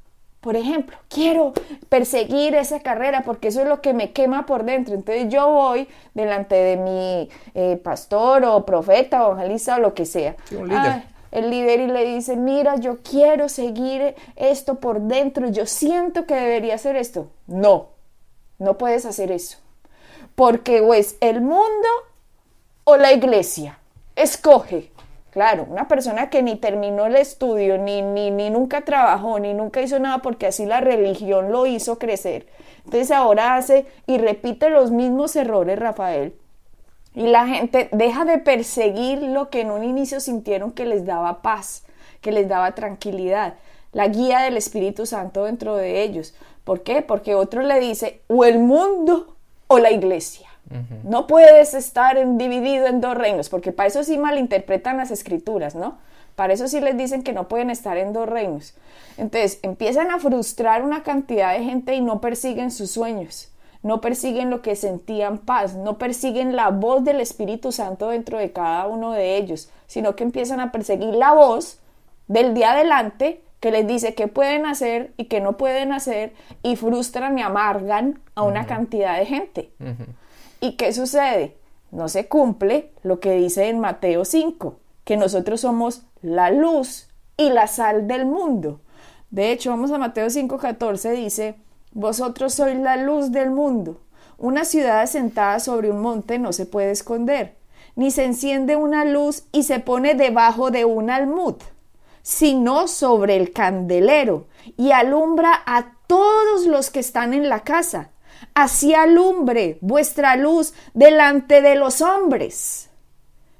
por 0.48 0.56
ejemplo, 0.56 0.98
quiero 1.10 1.51
perseguir 1.89 2.56
esa 2.56 2.80
carrera 2.80 3.24
porque 3.25 3.50
eso 3.50 3.63
es 3.63 3.68
lo 3.68 3.82
que 3.82 3.94
me 3.94 4.13
quema 4.13 4.46
por 4.46 4.63
dentro. 4.63 4.96
Entonces 4.96 5.27
yo 5.27 5.51
voy 5.51 5.89
delante 6.13 6.56
de 6.56 6.77
mi 6.77 7.30
eh, 7.54 7.75
pastor 7.75 8.46
o 8.46 8.66
profeta 8.66 9.27
o 9.27 9.34
evangelista 9.34 9.75
o 9.75 9.80
lo 9.80 9.94
que 9.94 10.06
sea. 10.06 10.38
el 11.32 11.50
líder 11.50 11.82
y 11.82 11.88
le 11.88 12.06
dice, 12.06 12.38
mira, 12.38 12.77
yo 12.77 13.00
quiero 13.04 13.50
seguir 13.50 14.16
esto 14.38 14.75
por 14.75 15.01
dentro, 15.01 15.50
yo 15.50 15.66
siento 15.66 16.25
que 16.25 16.36
debería 16.36 16.75
hacer 16.75 16.96
esto. 16.96 17.27
No, 17.46 17.89
no 18.58 18.77
puedes 18.77 19.06
hacer 19.06 19.34
eso. 19.34 19.58
Porque 20.34 20.80
o 20.80 20.94
es 20.94 21.18
el 21.20 21.42
mundo 21.42 21.89
o 22.86 22.96
la 22.96 23.12
iglesia. 23.12 23.80
Escoge. 24.16 24.94
Claro, 25.38 25.67
una 25.70 25.88
persona 25.88 26.32
que 26.32 26.41
ni 26.41 26.56
terminó 26.56 27.06
el 27.06 27.15
estudio, 27.15 27.77
ni, 27.77 28.01
ni, 28.01 28.32
ni 28.32 28.50
nunca 28.50 28.82
trabajó, 28.82 29.38
ni 29.38 29.53
nunca 29.53 29.84
hizo 29.84 30.00
nada 30.00 30.17
porque 30.17 30.48
así 30.48 30.65
la 30.65 30.82
religión 30.82 31.51
lo 31.51 31.67
hizo 31.67 32.00
crecer. 32.00 32.48
Entonces 32.86 33.12
ahora 33.12 33.56
hace 33.56 33.86
y 34.08 34.17
repite 34.17 34.72
los 34.72 34.89
mismos 34.89 35.36
errores, 35.36 35.77
Rafael. 35.77 36.34
Y 37.13 37.27
la 37.27 37.46
gente 37.46 37.88
deja 37.91 38.25
de 38.25 38.39
perseguir 38.39 39.22
lo 39.22 39.51
que 39.51 39.62
en 39.62 39.70
un 39.70 39.84
inicio 39.84 40.22
sintieron 40.22 40.72
que 40.72 40.88
les 40.88 41.06
daba 41.06 41.44
paz, 41.44 41.86
que 42.22 42.32
les 42.32 42.50
daba 42.50 42.74
tranquilidad, 42.74 43.53
la 43.91 44.08
guía 44.08 44.39
del 44.39 44.58
Espíritu 44.58 45.06
Santo 45.06 45.44
dentro 45.44 45.75
de 45.75 46.01
ellos. 46.01 46.34
¿Por 46.63 46.82
qué? 46.82 47.03
Porque 47.03 47.36
otro 47.36 47.62
le 47.62 47.79
dice, 47.79 48.22
o 48.25 48.44
el 48.44 48.58
mundo 48.58 49.36
o 49.67 49.77
la 49.77 49.91
iglesia. 49.91 50.47
No 51.03 51.27
puedes 51.27 51.74
estar 51.74 52.17
dividido 52.38 52.88
en 52.88 53.00
dos 53.00 53.15
reinos, 53.15 53.50
porque 53.50 53.71
para 53.71 53.88
eso 53.88 54.03
sí 54.03 54.17
malinterpretan 54.17 54.97
las 54.97 55.12
escrituras, 55.12 55.75
¿no? 55.75 55.97
Para 56.36 56.53
eso 56.53 56.67
sí 56.67 56.79
les 56.81 56.97
dicen 56.97 57.23
que 57.23 57.34
no 57.34 57.47
pueden 57.47 57.69
estar 57.69 57.97
en 57.97 58.13
dos 58.13 58.27
reinos. 58.27 58.75
Entonces 59.17 59.60
empiezan 59.63 60.12
a 60.12 60.19
frustrar 60.19 60.84
una 60.84 61.03
cantidad 61.03 61.58
de 61.58 61.63
gente 61.63 61.95
y 61.95 62.01
no 62.01 62.21
persiguen 62.21 62.69
sus 62.69 62.91
sueños, 62.91 63.51
no 63.82 64.01
persiguen 64.01 64.49
lo 64.49 64.62
que 64.62 64.75
sentían 64.75 65.39
paz, 65.39 65.75
no 65.75 65.97
persiguen 65.97 66.56
la 66.56 66.69
voz 66.69 67.03
del 67.03 67.21
Espíritu 67.21 67.71
Santo 67.71 68.10
dentro 68.10 68.38
de 68.38 68.51
cada 68.51 68.88
uno 68.88 69.13
de 69.13 69.38
ellos, 69.38 69.69
sino 69.88 70.15
que 70.15 70.23
empiezan 70.23 70.60
a 70.60 70.71
perseguir 70.71 71.13
la 71.15 71.34
voz 71.34 71.80
del 72.27 72.53
día 72.53 72.73
adelante 72.73 73.41
que 73.60 73.71
les 73.71 73.88
dice 73.88 74.13
qué 74.13 74.27
pueden 74.27 74.65
hacer 74.65 75.13
y 75.17 75.25
qué 75.25 75.41
no 75.41 75.58
pueden 75.58 75.91
hacer 75.91 76.34
y 76.62 76.75
frustran 76.75 77.39
y 77.39 77.41
amargan 77.41 78.19
a 78.36 78.43
una 78.43 78.67
cantidad 78.67 79.17
de 79.17 79.25
gente. 79.25 79.71
¿Y 80.60 80.74
qué 80.74 80.91
sucede? 80.91 81.56
No 81.91 82.10
se 82.10 82.28
cumple 82.28 82.91
lo 83.04 83.20
que 83.20 83.32
dice 83.34 83.70
en 83.70 83.80
Mateo 83.80 84.26
5, 84.26 84.80
que 85.04 85.17
nosotros 85.17 85.62
somos 85.62 86.02
la 86.22 86.50
luz 86.50 87.08
y 87.38 87.50
la 87.50 87.67
sal 87.67 88.08
del 88.08 88.26
mundo. 88.26 88.82
De 89.30 89.52
hecho, 89.52 89.70
vamos 89.70 89.91
a 89.91 89.98
Mateo 89.98 90.28
5:14, 90.28 91.12
dice, 91.12 91.56
vosotros 91.91 92.54
sois 92.54 92.78
la 92.78 92.98
luz 92.98 93.32
del 93.32 93.52
mundo. 93.52 94.02
Una 94.38 94.65
ciudad 94.65 95.02
asentada 95.02 95.60
sobre 95.60 95.91
un 95.91 96.02
monte 96.02 96.39
no 96.39 96.54
se 96.54 96.65
puede 96.65 96.91
esconder, 96.91 97.56
ni 97.96 98.12
se 98.12 98.26
enciende 98.26 98.76
una 98.76 99.06
luz 99.06 99.43
y 99.52 99.63
se 99.63 99.80
pone 99.80 100.15
debajo 100.15 100.72
de 100.72 100.86
un 100.86 101.10
almud, 101.10 101.56
sino 102.22 102.88
sobre 102.88 103.36
el 103.38 103.52
candelero 103.52 104.48
y 104.76 104.91
alumbra 104.91 105.62
a 105.65 105.93
todos 106.08 106.65
los 106.65 106.89
que 106.89 107.00
están 107.00 107.34
en 107.34 107.48
la 107.48 107.62
casa 107.62 108.12
así 108.54 108.93
alumbre 108.93 109.78
vuestra 109.82 110.36
luz 110.36 110.73
delante 110.93 111.62
de 111.62 111.76
los 111.76 112.02
hombres, 112.02 112.89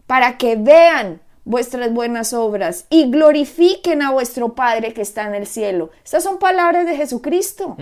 para 0.06 0.38
que 0.38 0.56
vean 0.56 1.22
vuestras 1.48 1.94
buenas 1.94 2.34
obras 2.34 2.86
y 2.90 3.10
glorifiquen 3.10 4.02
a 4.02 4.12
vuestro 4.12 4.54
Padre 4.54 4.94
que 4.94 5.02
está 5.02 5.26
en 5.28 5.34
el 5.34 5.48
cielo. 5.48 5.92
Estas 6.04 6.24
son 6.24 6.40
palabras 6.40 6.86
de 6.86 6.96
Jesucristo. 6.96 7.78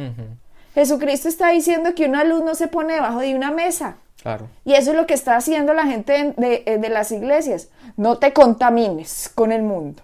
Jesucristo 0.76 1.28
está 1.28 1.50
diciendo 1.50 1.96
que 1.96 2.06
una 2.06 2.24
luz 2.24 2.44
no 2.44 2.54
se 2.54 2.68
pone 2.68 2.94
debajo 2.94 3.20
de 3.20 3.34
una 3.34 3.52
mesa. 3.52 3.98
Claro. 4.22 4.48
Y 4.66 4.74
eso 4.74 4.92
es 4.92 4.98
lo 4.98 5.08
que 5.08 5.14
está 5.14 5.36
haciendo 5.36 5.74
la 5.74 5.86
gente 5.86 6.34
de, 6.38 6.78
de, 6.80 6.90
las 6.90 7.12
iglesias. 7.12 7.70
No 7.96 8.18
te 8.18 8.34
contamines 8.34 9.32
con 9.34 9.52
el 9.52 9.64
mundo. 9.64 10.04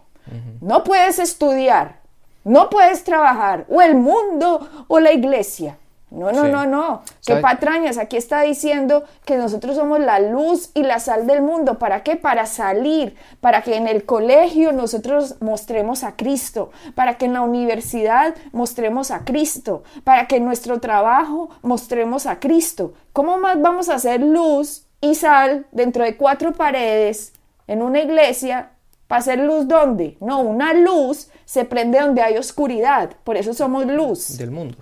No 0.62 0.84
puedes 0.84 1.20
estudiar, 1.20 2.00
no 2.44 2.70
puedes 2.70 3.04
trabajar, 3.04 3.66
o 3.68 3.82
el 3.82 3.96
mundo 3.96 4.86
o 4.88 5.00
la 5.00 5.12
iglesia. 5.12 5.78
No, 6.12 6.34
no, 6.34 6.50
no, 6.50 6.66
no. 6.66 7.04
Qué 7.26 7.38
patrañas. 7.38 7.98
Aquí 7.98 8.18
está 8.18 8.42
diciendo 8.42 9.06
que 9.24 9.38
nosotros 9.38 9.78
somos 9.78 10.02
la 10.02 10.20
luz 10.20 10.70
y 10.74 10.84
la 10.84 11.00
sal 11.00 11.26
del 11.26 11.42
mundo. 11.42 11.80
¿Para 11.80 12.04
qué? 12.04 12.18
Para 12.18 12.46
salir, 12.46 13.16
para 13.40 13.62
que 13.62 13.78
en 13.78 13.88
el 13.88 14.06
colegio 14.06 14.74
nosotros 14.74 15.36
mostremos 15.40 16.04
a 16.04 16.18
Cristo, 16.18 16.72
para 16.96 17.18
que 17.18 17.26
en 17.26 17.34
la 17.34 17.42
universidad 17.42 18.36
mostremos 18.52 19.10
a 19.10 19.24
Cristo, 19.24 19.84
para 20.04 20.28
que 20.28 20.36
en 20.36 20.46
nuestro 20.46 20.82
trabajo 20.82 21.50
mostremos 21.62 22.26
a 22.26 22.40
Cristo. 22.40 22.94
¿Cómo 23.14 23.38
más 23.38 23.62
vamos 23.62 23.88
a 23.88 23.96
hacer 23.96 24.20
luz 24.22 24.84
y 25.00 25.16
sal 25.16 25.66
dentro 25.72 26.04
de 26.04 26.18
cuatro 26.18 26.52
paredes 26.52 27.32
en 27.68 27.82
una 27.82 28.02
iglesia? 28.02 28.72
¿Para 29.08 29.20
hacer 29.20 29.40
luz 29.40 29.66
dónde? 29.66 30.18
No, 30.20 30.42
una 30.42 30.74
luz 30.74 31.30
se 31.46 31.64
prende 31.64 32.02
donde 32.02 32.22
hay 32.22 32.38
oscuridad. 32.38 33.12
Por 33.24 33.38
eso 33.38 33.54
somos 33.54 33.86
luz. 33.86 34.38
Del 34.38 34.52
mundo 34.52 34.78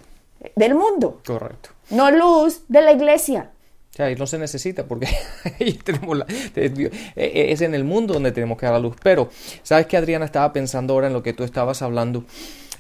del 0.55 0.75
mundo. 0.75 1.21
Correcto. 1.25 1.69
No 1.89 2.11
luz 2.11 2.61
de 2.67 2.81
la 2.81 2.91
iglesia. 2.91 3.51
O 3.91 3.93
sea, 3.95 4.11
y 4.11 4.15
no 4.15 4.27
se 4.27 4.37
necesita 4.37 4.85
porque 4.85 5.07
tenemos 5.83 6.19
e, 6.55 6.91
e, 7.15 7.51
es 7.51 7.61
en 7.61 7.73
el 7.73 7.83
mundo 7.83 8.13
donde 8.13 8.31
tenemos 8.31 8.57
que 8.57 8.65
dar 8.65 8.73
la 8.73 8.79
luz. 8.79 8.95
Pero, 9.01 9.29
¿sabes 9.63 9.87
qué, 9.87 9.97
Adriana? 9.97 10.25
Estaba 10.25 10.53
pensando 10.53 10.93
ahora 10.93 11.07
en 11.07 11.13
lo 11.13 11.23
que 11.23 11.33
tú 11.33 11.43
estabas 11.43 11.81
hablando. 11.81 12.23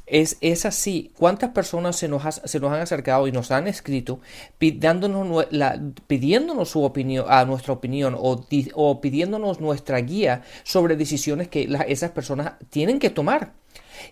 Es, 0.05 0.37
es 0.41 0.65
así. 0.65 1.11
¿Cuántas 1.17 1.51
personas 1.51 1.95
se 1.95 2.07
nos, 2.07 2.23
se 2.43 2.59
nos 2.59 2.71
han 2.71 2.81
acercado 2.81 3.27
y 3.27 3.31
nos 3.31 3.51
han 3.51 3.67
escrito 3.67 4.19
pidiéndonos, 4.57 5.47
la, 5.51 5.79
pidiéndonos 6.07 6.69
su 6.69 6.83
opinión, 6.83 7.25
a 7.27 7.45
nuestra 7.45 7.73
opinión 7.73 8.15
o, 8.17 8.45
o 8.75 9.01
pidiéndonos 9.01 9.59
nuestra 9.59 9.99
guía 9.99 10.43
sobre 10.63 10.95
decisiones 10.95 11.47
que 11.47 11.69
esas 11.87 12.11
personas 12.11 12.53
tienen 12.69 12.97
que 12.97 13.09
tomar? 13.09 13.53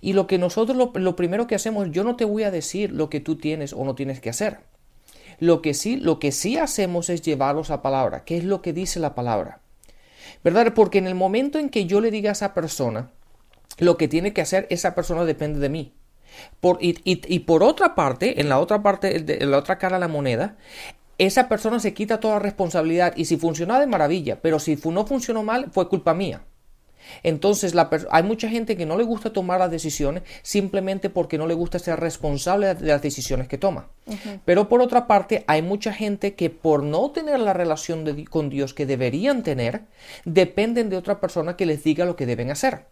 Y 0.02 0.14
lo 0.14 0.28
que 0.28 0.38
nosotros 0.38 0.78
lo, 0.94 1.16
primero 1.16 1.48
que 1.48 1.56
hacemos, 1.56 1.90
yo 1.92 2.04
no 2.04 2.16
te 2.16 2.26
voy 2.26 2.44
a 2.44 2.52
decir 2.52 2.92
lo 2.92 3.10
que 3.10 3.20
tú 3.20 3.38
tienes 3.38 3.74
o 3.74 3.84
no 3.84 3.96
tienes 3.96 4.20
que 4.20 4.30
hacer. 4.30 4.60
Lo 5.40 5.62
que 5.62 5.74
sí, 5.74 5.98
lo 5.98 6.20
que 6.20 6.32
sí 6.32 6.58
hacemos 6.58 7.10
es 7.10 7.22
llevarlos 7.22 7.70
a 7.70 7.82
palabra. 7.82 8.24
¿Qué 8.24 8.38
es 8.38 8.44
lo 8.44 8.62
que 8.62 8.74
dice 8.74 9.00
la 9.00 9.16
palabra? 9.16 9.62
¿Verdad? 10.44 10.74
Porque 10.74 10.98
en 10.98 11.08
el 11.08 11.16
momento 11.16 11.60
en 11.60 11.70
que 11.70 11.86
yo 11.86 12.02
le 12.02 12.12
diga 12.12 12.30
a 12.30 12.34
esa 12.34 12.54
persona, 12.54 13.12
lo 13.78 13.98
que 13.98 14.08
tiene 14.08 14.34
que 14.34 14.42
hacer 14.42 14.68
esa 14.70 14.96
persona 14.96 15.26
depende 15.26 15.60
de 15.60 15.70
mí. 15.70 15.94
Por, 16.60 16.78
y, 16.82 17.40
por 17.40 17.64
otra 17.64 17.96
parte, 17.96 18.42
en 18.42 18.50
la 18.50 18.60
otra 18.60 18.84
parte, 18.84 19.44
en 19.44 19.52
la 19.52 19.58
otra 19.58 19.78
cara 19.78 19.96
de 19.98 20.02
la 20.02 20.08
moneda, 20.08 20.58
esa 21.18 21.50
persona 21.50 21.80
se 21.80 21.94
quita 21.94 22.20
toda 22.20 22.40
responsabilidad 22.40 23.14
y 23.16 23.26
si 23.26 23.38
funcionó 23.38 23.80
de 23.80 23.88
maravilla, 23.88 24.40
pero 24.42 24.60
si 24.60 24.78
no 24.86 25.06
funcionó 25.06 25.44
mal 25.44 25.72
fue 25.72 25.90
culpa 25.90 26.14
mía. 26.14 26.44
Entonces 27.24 27.74
hay 28.12 28.24
mucha 28.24 28.50
gente 28.50 28.78
que 28.78 28.86
no 28.86 28.98
le 28.98 29.04
gusta 29.04 29.34
tomar 29.34 29.60
las 29.60 29.72
decisiones 29.72 30.24
simplemente 30.42 31.10
porque 31.10 31.38
no 31.38 31.48
le 31.48 31.54
gusta 31.54 31.80
ser 31.80 32.00
responsable 32.00 32.76
de 32.76 32.88
las 32.88 33.02
decisiones 33.02 33.48
que 33.48 33.58
toma. 33.58 33.88
Pero 34.46 34.70
por 34.70 34.82
otra 34.82 35.08
parte 35.08 35.44
hay 35.48 35.62
mucha 35.62 35.94
gente 35.94 36.36
que 36.36 36.50
por 36.50 36.84
no 36.84 37.12
tener 37.12 37.40
la 37.40 37.54
relación 37.54 38.26
con 38.26 38.50
Dios 38.50 38.74
que 38.74 38.86
deberían 38.86 39.44
tener, 39.44 39.82
dependen 40.26 40.90
de 40.90 40.98
otra 40.98 41.20
persona 41.20 41.56
que 41.56 41.66
les 41.66 41.84
diga 41.84 42.06
lo 42.06 42.16
que 42.16 42.26
deben 42.26 42.52
hacer. 42.52 42.86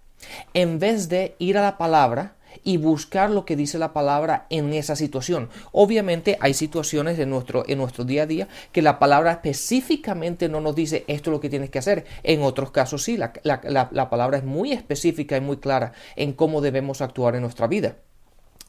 En 0.54 0.80
vez 0.80 1.10
de 1.10 1.36
ir 1.40 1.58
a 1.58 1.62
la 1.62 1.78
palabra, 1.78 2.36
y 2.64 2.78
buscar 2.78 3.30
lo 3.30 3.46
que 3.46 3.56
dice 3.56 3.78
la 3.78 3.94
palabra 3.94 4.46
en 4.50 4.74
esa 4.74 4.96
situación. 4.96 5.50
Obviamente 5.72 6.38
hay 6.40 6.54
situaciones 6.54 7.20
en 7.20 7.30
nuestro, 7.30 7.64
en 7.68 7.78
nuestro 7.78 8.04
día 8.04 8.24
a 8.24 8.28
día 8.28 8.48
que 8.72 8.82
la 8.82 9.00
palabra 9.00 9.32
específicamente 9.32 10.50
no 10.50 10.62
nos 10.62 10.76
dice 10.76 11.04
esto 11.08 11.30
es 11.30 11.34
lo 11.34 11.40
que 11.40 11.50
tienes 11.50 11.70
que 11.70 11.80
hacer. 11.80 12.06
En 12.24 12.42
otros 12.42 12.72
casos 12.72 13.04
sí, 13.04 13.18
la, 13.18 13.34
la, 13.44 14.10
palabra 14.10 14.38
es 14.38 14.44
muy 14.44 14.72
específica 14.72 15.38
y 15.38 15.42
muy 15.42 15.58
clara 15.58 15.94
en 16.16 16.34
cómo 16.34 16.62
debemos 16.62 17.02
actuar 17.02 17.36
en 17.36 17.42
nuestra 17.42 17.68
vida. 17.68 17.98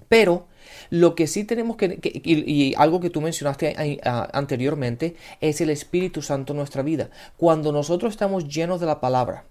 Pero 0.08 0.46
lo 0.90 1.14
que 1.14 1.26
sí 1.26 1.44
tenemos 1.44 1.76
que, 1.76 1.98
y, 2.02 2.74
algo 2.76 3.00
que 3.00 3.10
tú 3.10 3.20
mencionaste 3.20 4.00
anteriormente, 4.04 5.16
es 5.40 5.60
el 5.60 5.70
Espíritu 5.70 6.22
Santo 6.22 6.52
en 6.52 6.58
nuestra 6.58 6.82
vida. 6.82 7.10
Cuando 7.36 7.72
nosotros 7.72 8.12
estamos 8.12 8.48
llenos 8.48 8.80
de 8.80 8.86
la 8.86 9.00
palabra, 9.00 9.44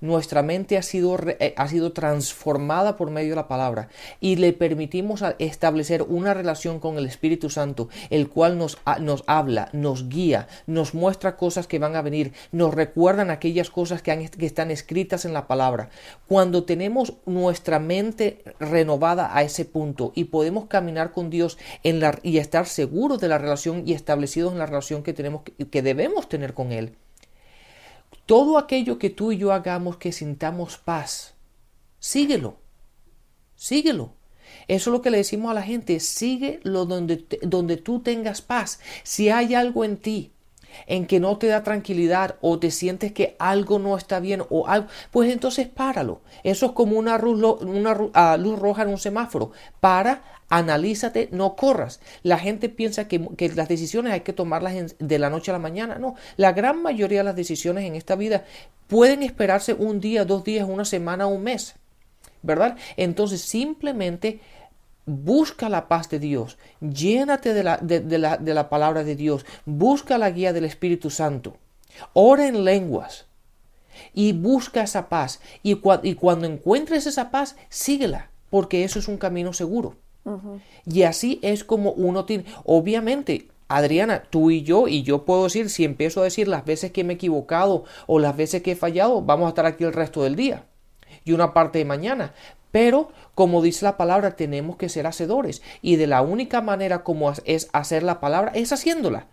nuestra 0.00 0.42
mente 0.42 0.76
ha 0.78 0.82
sido, 0.82 1.18
eh, 1.38 1.54
ha 1.56 1.68
sido 1.68 1.92
transformada 1.92 2.96
por 2.96 3.10
medio 3.10 3.30
de 3.30 3.36
la 3.36 3.48
palabra 3.48 3.88
y 4.20 4.36
le 4.36 4.52
permitimos 4.52 5.22
establecer 5.38 6.02
una 6.02 6.34
relación 6.34 6.80
con 6.80 6.98
el 6.98 7.06
Espíritu 7.06 7.50
Santo, 7.50 7.88
el 8.10 8.28
cual 8.28 8.58
nos, 8.58 8.78
nos 9.00 9.24
habla, 9.26 9.68
nos 9.72 10.08
guía, 10.08 10.48
nos 10.66 10.94
muestra 10.94 11.36
cosas 11.36 11.66
que 11.66 11.78
van 11.78 11.96
a 11.96 12.02
venir, 12.02 12.32
nos 12.52 12.74
recuerdan 12.74 13.30
aquellas 13.30 13.70
cosas 13.70 14.02
que, 14.02 14.30
están 14.40 14.70
escritas 14.70 15.24
en 15.24 15.32
la 15.32 15.46
palabra. 15.46 15.90
Cuando 16.26 16.64
tenemos 16.64 17.14
nuestra 17.26 17.78
mente 17.78 18.42
renovada 18.58 19.36
a 19.36 19.42
ese 19.42 19.64
punto 19.64 20.12
y 20.14 20.24
podemos 20.24 20.66
caminar 20.66 21.12
con 21.12 21.30
Dios 21.30 21.58
en 21.82 22.00
la, 22.00 22.18
y 22.22 22.38
estar 22.38 22.66
seguros 22.66 23.20
de 23.20 23.28
la 23.28 23.38
relación 23.38 23.82
y 23.86 23.92
establecidos 23.92 24.52
en 24.52 24.58
la 24.58 24.66
relación 24.66 25.02
que 25.02 25.12
tenemos 25.12 25.42
que 25.70 25.82
debemos 25.82 26.28
tener 26.28 26.54
con 26.54 26.72
Él, 26.72 26.96
todo 28.30 28.58
aquello 28.58 28.96
que 29.00 29.10
tú 29.10 29.32
y 29.32 29.38
yo 29.38 29.52
hagamos 29.52 29.96
que 29.96 30.12
sintamos 30.12 30.78
paz, 30.78 31.34
síguelo, 31.98 32.58
síguelo. 33.56 34.14
Eso 34.68 34.90
es 34.90 34.92
lo 34.92 35.02
que 35.02 35.10
le 35.10 35.16
decimos 35.16 35.50
a 35.50 35.54
la 35.54 35.64
gente, 35.64 35.98
síguelo 35.98 36.86
donde, 36.86 37.26
donde 37.42 37.76
tú 37.76 37.98
tengas 37.98 38.40
paz. 38.40 38.78
Si 39.02 39.30
hay 39.30 39.56
algo 39.56 39.84
en 39.84 39.96
ti 39.96 40.30
en 40.86 41.06
que 41.06 41.20
no 41.20 41.38
te 41.38 41.48
da 41.48 41.62
tranquilidad 41.62 42.36
o 42.40 42.58
te 42.58 42.70
sientes 42.70 43.12
que 43.12 43.36
algo 43.38 43.78
no 43.78 43.96
está 43.96 44.20
bien 44.20 44.42
o 44.48 44.66
algo, 44.66 44.88
pues 45.10 45.30
entonces 45.30 45.68
páralo. 45.68 46.20
Eso 46.42 46.66
es 46.66 46.72
como 46.72 46.98
una, 46.98 47.20
ah, 48.14 48.36
luz 48.38 48.58
roja 48.58 48.82
en 48.82 48.88
un 48.88 48.98
semáforo. 48.98 49.52
Para, 49.80 50.22
analízate, 50.48 51.28
no 51.32 51.56
corras. 51.56 52.00
La 52.22 52.38
gente 52.38 52.68
piensa 52.68 53.08
que, 53.08 53.20
las 53.54 53.68
decisiones 53.68 54.12
hay 54.12 54.20
que 54.20 54.32
tomarlas 54.32 54.94
de 54.98 55.18
la 55.18 55.30
noche 55.30 55.50
a 55.50 55.54
la 55.54 55.58
mañana. 55.58 55.98
No, 55.98 56.14
la 56.36 56.52
gran 56.52 56.82
mayoría 56.82 57.18
de 57.18 57.24
las 57.24 57.36
decisiones 57.36 57.84
en 57.84 57.94
esta 57.94 58.16
vida 58.16 58.44
pueden 58.86 59.22
esperarse 59.22 59.74
un 59.74 60.00
día, 60.00 60.24
dos 60.24 60.44
días, 60.44 60.68
una 60.68 60.84
semana, 60.84 61.26
un 61.26 61.42
mes. 61.42 61.76
¿Verdad? 62.42 62.78
Entonces 62.96 63.42
simplemente 63.42 64.40
busca 65.10 65.68
la 65.68 65.88
paz 65.88 66.08
de 66.08 66.18
Dios, 66.18 66.58
llénate 66.80 67.54
de 67.54 67.62
la, 67.62 67.76
de, 67.78 68.18
la, 68.18 68.36
de 68.36 68.54
la 68.54 68.68
palabra 68.68 69.04
de 69.04 69.16
Dios, 69.16 69.44
busca 69.66 70.18
la 70.18 70.30
guía 70.30 70.52
del 70.52 70.64
Espíritu 70.64 71.10
Santo, 71.10 71.56
ora 72.12 72.46
en 72.46 72.64
lenguas 72.64 73.26
y 74.14 74.32
busca 74.32 74.82
esa 74.82 75.08
paz. 75.08 75.40
Y, 75.62 75.80
y 76.02 76.14
cuando 76.14 76.46
encuentres 76.46 77.06
esa 77.06 77.30
paz, 77.30 77.56
síguela, 77.68 78.30
porque 78.50 78.84
eso 78.84 78.98
es 78.98 79.08
un 79.08 79.18
camino 79.18 79.52
seguro. 79.52 79.96
Y 80.86 81.02
así 81.02 81.40
es 81.42 81.64
como 81.64 81.92
uno 81.92 82.24
tiene, 82.24 82.44
obviamente, 82.64 83.48
Adriana, 83.68 84.24
tú 84.28 84.50
y 84.50 84.62
yo, 84.62 84.86
y 84.86 85.02
yo 85.02 85.24
puedo 85.24 85.44
decir, 85.44 85.70
si 85.70 85.84
empiezo 85.84 86.20
a 86.20 86.24
decir 86.24 86.46
las 86.46 86.64
veces 86.64 86.92
que 86.92 87.04
me 87.04 87.14
he 87.14 87.16
equivocado 87.16 87.84
o 88.06 88.18
las 88.18 88.36
veces 88.36 88.62
que 88.62 88.72
he 88.72 88.76
fallado, 88.76 89.22
vamos 89.22 89.46
a 89.46 89.50
estar 89.50 89.66
aquí 89.66 89.84
el 89.84 89.92
resto 89.92 90.22
del 90.22 90.36
día 90.36 90.66
y 91.24 91.32
una 91.32 91.52
parte 91.52 91.78
de 91.78 91.84
mañana. 91.84 92.34
Pero, 92.70 93.10
como 93.34 93.62
dice 93.62 93.84
la 93.84 93.96
palabra, 93.96 94.36
tenemos 94.36 94.76
que 94.76 94.88
ser 94.88 95.06
hacedores. 95.06 95.62
Y 95.82 95.96
de 95.96 96.06
la 96.06 96.22
única 96.22 96.60
manera 96.60 97.02
como 97.02 97.32
es 97.44 97.68
hacer 97.72 98.02
la 98.02 98.20
palabra 98.20 98.52
es 98.54 98.72
haciéndola. 98.72 99.26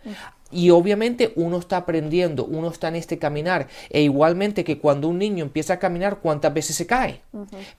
Y 0.50 0.69
obviamente 0.69 1.34
uno 1.36 1.58
está 1.58 1.78
aprendiendo, 1.78 2.45
uno 2.45 2.69
está 2.69 2.88
en 2.88 2.95
este 2.95 3.17
caminar. 3.17 3.67
E 3.89 4.02
igualmente 4.02 4.63
que 4.63 4.80
cuando 4.80 5.10
un 5.10 5.17
niño 5.17 5.43
empieza 5.43 5.73
a 5.73 5.80
caminar, 5.80 6.19
¿cuántas 6.19 6.54
veces 6.54 6.76
se 6.76 6.88
cae? 6.88 7.21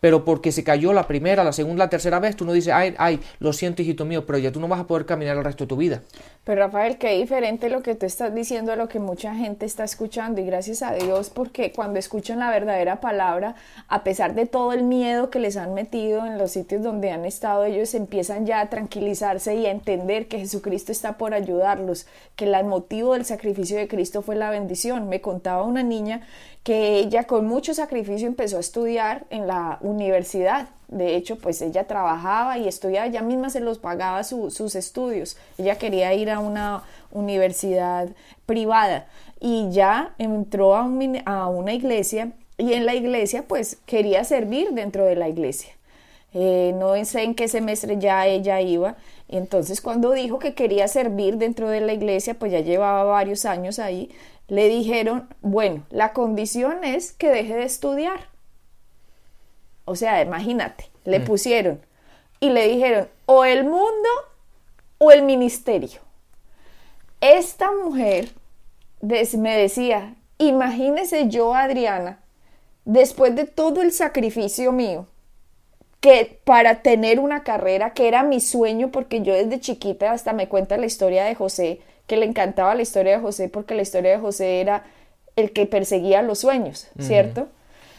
Pero 0.00 0.24
porque 0.24 0.52
se 0.52 0.64
cayó 0.64 0.92
la 0.92 1.06
primera, 1.06 1.44
la 1.44 1.52
segunda, 1.52 1.84
la 1.84 1.90
tercera 1.90 2.20
vez, 2.20 2.36
tú 2.36 2.44
no 2.44 2.52
dices, 2.52 2.72
ay, 2.74 2.94
ay, 2.98 3.20
lo 3.38 3.52
siento, 3.52 3.80
hijito 3.80 4.04
mío, 4.04 4.26
pero 4.26 4.38
ya 4.38 4.52
tú 4.52 4.60
no 4.60 4.68
vas 4.68 4.80
a 4.80 4.86
poder 4.86 5.06
caminar 5.06 5.38
el 5.38 5.44
resto 5.44 5.64
de 5.64 5.68
tu 5.68 5.76
vida. 5.76 6.02
Pero 6.44 6.62
Rafael, 6.62 6.98
qué 6.98 7.18
diferente 7.18 7.68
lo 7.70 7.82
que 7.82 7.94
tú 7.94 8.06
estás 8.06 8.34
diciendo 8.34 8.72
a 8.72 8.76
lo 8.76 8.88
que 8.88 8.98
mucha 8.98 9.34
gente 9.34 9.64
está 9.64 9.84
escuchando. 9.84 10.40
Y 10.40 10.44
gracias 10.44 10.82
a 10.82 10.92
Dios, 10.92 11.30
porque 11.30 11.72
cuando 11.72 11.98
escuchan 11.98 12.38
la 12.38 12.50
verdadera 12.50 13.00
palabra, 13.00 13.54
a 13.88 14.04
pesar 14.04 14.34
de 14.34 14.46
todo 14.46 14.72
el 14.72 14.82
miedo 14.82 15.30
que 15.30 15.40
les 15.48 15.56
han 15.56 15.72
metido 15.72 16.26
en 16.26 16.36
los 16.36 16.50
sitios 16.50 16.82
donde 16.82 17.10
han 17.10 17.24
estado, 17.24 17.64
ellos 17.64 17.94
empiezan 17.94 18.44
ya 18.44 18.60
a 18.60 18.68
tranquilizarse 18.68 19.54
y 19.54 19.64
a 19.64 19.70
entender 19.70 20.28
que 20.28 20.38
Jesucristo 20.38 20.92
está 20.92 21.16
por 21.16 21.32
ayudarlos, 21.32 22.06
que 22.36 22.44
el 22.44 22.64
motivo 22.66 23.14
del 23.14 23.24
sacrificio 23.24 23.78
de 23.78 23.88
Cristo 23.88 24.20
fue 24.20 24.36
la 24.36 24.50
bendición. 24.50 25.08
Me 25.08 25.22
contaba 25.22 25.62
una 25.62 25.82
niña 25.82 26.20
que 26.64 26.98
ella 26.98 27.24
con 27.24 27.46
mucho 27.46 27.72
sacrificio 27.72 28.28
empezó 28.28 28.58
a 28.58 28.60
estudiar 28.60 29.24
en 29.30 29.46
la 29.46 29.78
universidad. 29.80 30.68
De 30.88 31.16
hecho, 31.16 31.38
pues 31.38 31.62
ella 31.62 31.86
trabajaba 31.86 32.58
y 32.58 32.68
estudiaba, 32.68 33.06
ella 33.06 33.22
misma 33.22 33.48
se 33.48 33.60
los 33.60 33.78
pagaba 33.78 34.24
sus 34.24 34.74
estudios. 34.74 35.38
Ella 35.56 35.78
quería 35.78 36.12
ir 36.12 36.28
a 36.28 36.40
una 36.40 36.82
universidad 37.10 38.10
privada 38.44 39.06
y 39.40 39.70
ya 39.70 40.14
entró 40.18 40.76
a 40.76 40.84
una 40.84 41.72
iglesia 41.72 42.32
y 42.58 42.74
en 42.74 42.84
la 42.84 42.94
iglesia 42.94 43.44
pues 43.46 43.78
quería 43.86 44.24
servir 44.24 44.70
dentro 44.72 45.04
de 45.04 45.16
la 45.16 45.28
iglesia. 45.28 45.72
Eh, 46.34 46.74
no 46.76 47.02
sé 47.04 47.22
en 47.22 47.34
qué 47.34 47.48
semestre 47.48 47.98
ya 47.98 48.26
ella 48.26 48.60
iba. 48.60 48.96
Y 49.28 49.36
entonces 49.36 49.80
cuando 49.80 50.12
dijo 50.12 50.38
que 50.38 50.54
quería 50.54 50.88
servir 50.88 51.36
dentro 51.38 51.70
de 51.70 51.80
la 51.80 51.92
iglesia, 51.92 52.34
pues 52.34 52.52
ya 52.52 52.60
llevaba 52.60 53.04
varios 53.04 53.44
años 53.44 53.78
ahí, 53.78 54.10
le 54.48 54.68
dijeron, 54.68 55.28
bueno, 55.40 55.84
la 55.90 56.12
condición 56.12 56.84
es 56.84 57.12
que 57.12 57.30
deje 57.30 57.54
de 57.54 57.64
estudiar. 57.64 58.28
O 59.84 59.94
sea, 59.94 60.20
imagínate, 60.20 60.90
le 61.04 61.20
mm. 61.20 61.24
pusieron 61.24 61.80
y 62.40 62.50
le 62.50 62.68
dijeron, 62.68 63.08
o 63.26 63.44
el 63.44 63.64
mundo 63.64 64.08
o 64.98 65.12
el 65.12 65.22
ministerio. 65.22 66.00
Esta 67.20 67.70
mujer 67.72 68.30
me 69.00 69.56
decía, 69.56 70.14
imagínese 70.38 71.28
yo, 71.28 71.54
Adriana, 71.54 72.20
después 72.88 73.36
de 73.36 73.44
todo 73.44 73.82
el 73.82 73.92
sacrificio 73.92 74.72
mío, 74.72 75.06
que 76.00 76.40
para 76.44 76.80
tener 76.80 77.20
una 77.20 77.42
carrera 77.42 77.92
que 77.92 78.08
era 78.08 78.22
mi 78.22 78.40
sueño, 78.40 78.90
porque 78.90 79.20
yo 79.20 79.34
desde 79.34 79.60
chiquita 79.60 80.12
hasta 80.12 80.32
me 80.32 80.48
cuenta 80.48 80.78
la 80.78 80.86
historia 80.86 81.24
de 81.24 81.34
José, 81.34 81.80
que 82.06 82.16
le 82.16 82.24
encantaba 82.24 82.74
la 82.74 82.80
historia 82.80 83.12
de 83.12 83.22
José, 83.22 83.50
porque 83.50 83.74
la 83.74 83.82
historia 83.82 84.12
de 84.12 84.18
José 84.18 84.62
era 84.62 84.84
el 85.36 85.52
que 85.52 85.66
perseguía 85.66 86.22
los 86.22 86.38
sueños, 86.38 86.88
¿cierto? 86.98 87.48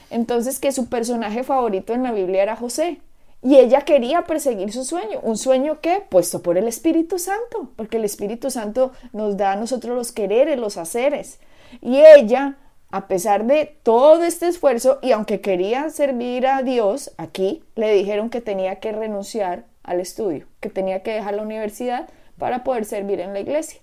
Entonces 0.09 0.59
que 0.59 0.71
su 0.71 0.89
personaje 0.89 1.43
favorito 1.43 1.93
en 1.93 2.01
la 2.01 2.11
Biblia 2.11 2.41
era 2.41 2.55
José. 2.55 2.99
Y 3.43 3.57
ella 3.57 3.81
quería 3.81 4.23
perseguir 4.23 4.73
su 4.73 4.83
sueño, 4.83 5.19
un 5.21 5.37
sueño 5.37 5.79
que, 5.81 6.01
puesto 6.09 6.41
por 6.41 6.57
el 6.57 6.67
Espíritu 6.67 7.19
Santo, 7.19 7.69
porque 7.75 7.97
el 7.97 8.05
Espíritu 8.05 8.49
Santo 8.49 8.91
nos 9.13 9.37
da 9.37 9.51
a 9.51 9.55
nosotros 9.55 9.95
los 9.95 10.11
quereres, 10.11 10.57
los 10.57 10.77
haceres. 10.77 11.39
Y 11.79 11.99
ella 11.99 12.57
a 12.91 13.07
pesar 13.07 13.45
de 13.45 13.77
todo 13.83 14.23
este 14.23 14.47
esfuerzo 14.47 14.99
y 15.01 15.11
aunque 15.11 15.41
quería 15.41 15.89
servir 15.89 16.47
a 16.47 16.63
Dios 16.63 17.11
aquí, 17.17 17.63
le 17.75 17.93
dijeron 17.93 18.29
que 18.29 18.41
tenía 18.41 18.79
que 18.79 18.91
renunciar 18.91 19.65
al 19.83 19.99
estudio, 19.99 20.47
que 20.59 20.69
tenía 20.69 21.03
que 21.03 21.13
dejar 21.13 21.35
la 21.35 21.43
universidad 21.43 22.09
para 22.37 22.63
poder 22.63 22.85
servir 22.85 23.19
en 23.19 23.33
la 23.33 23.41
iglesia. 23.41 23.79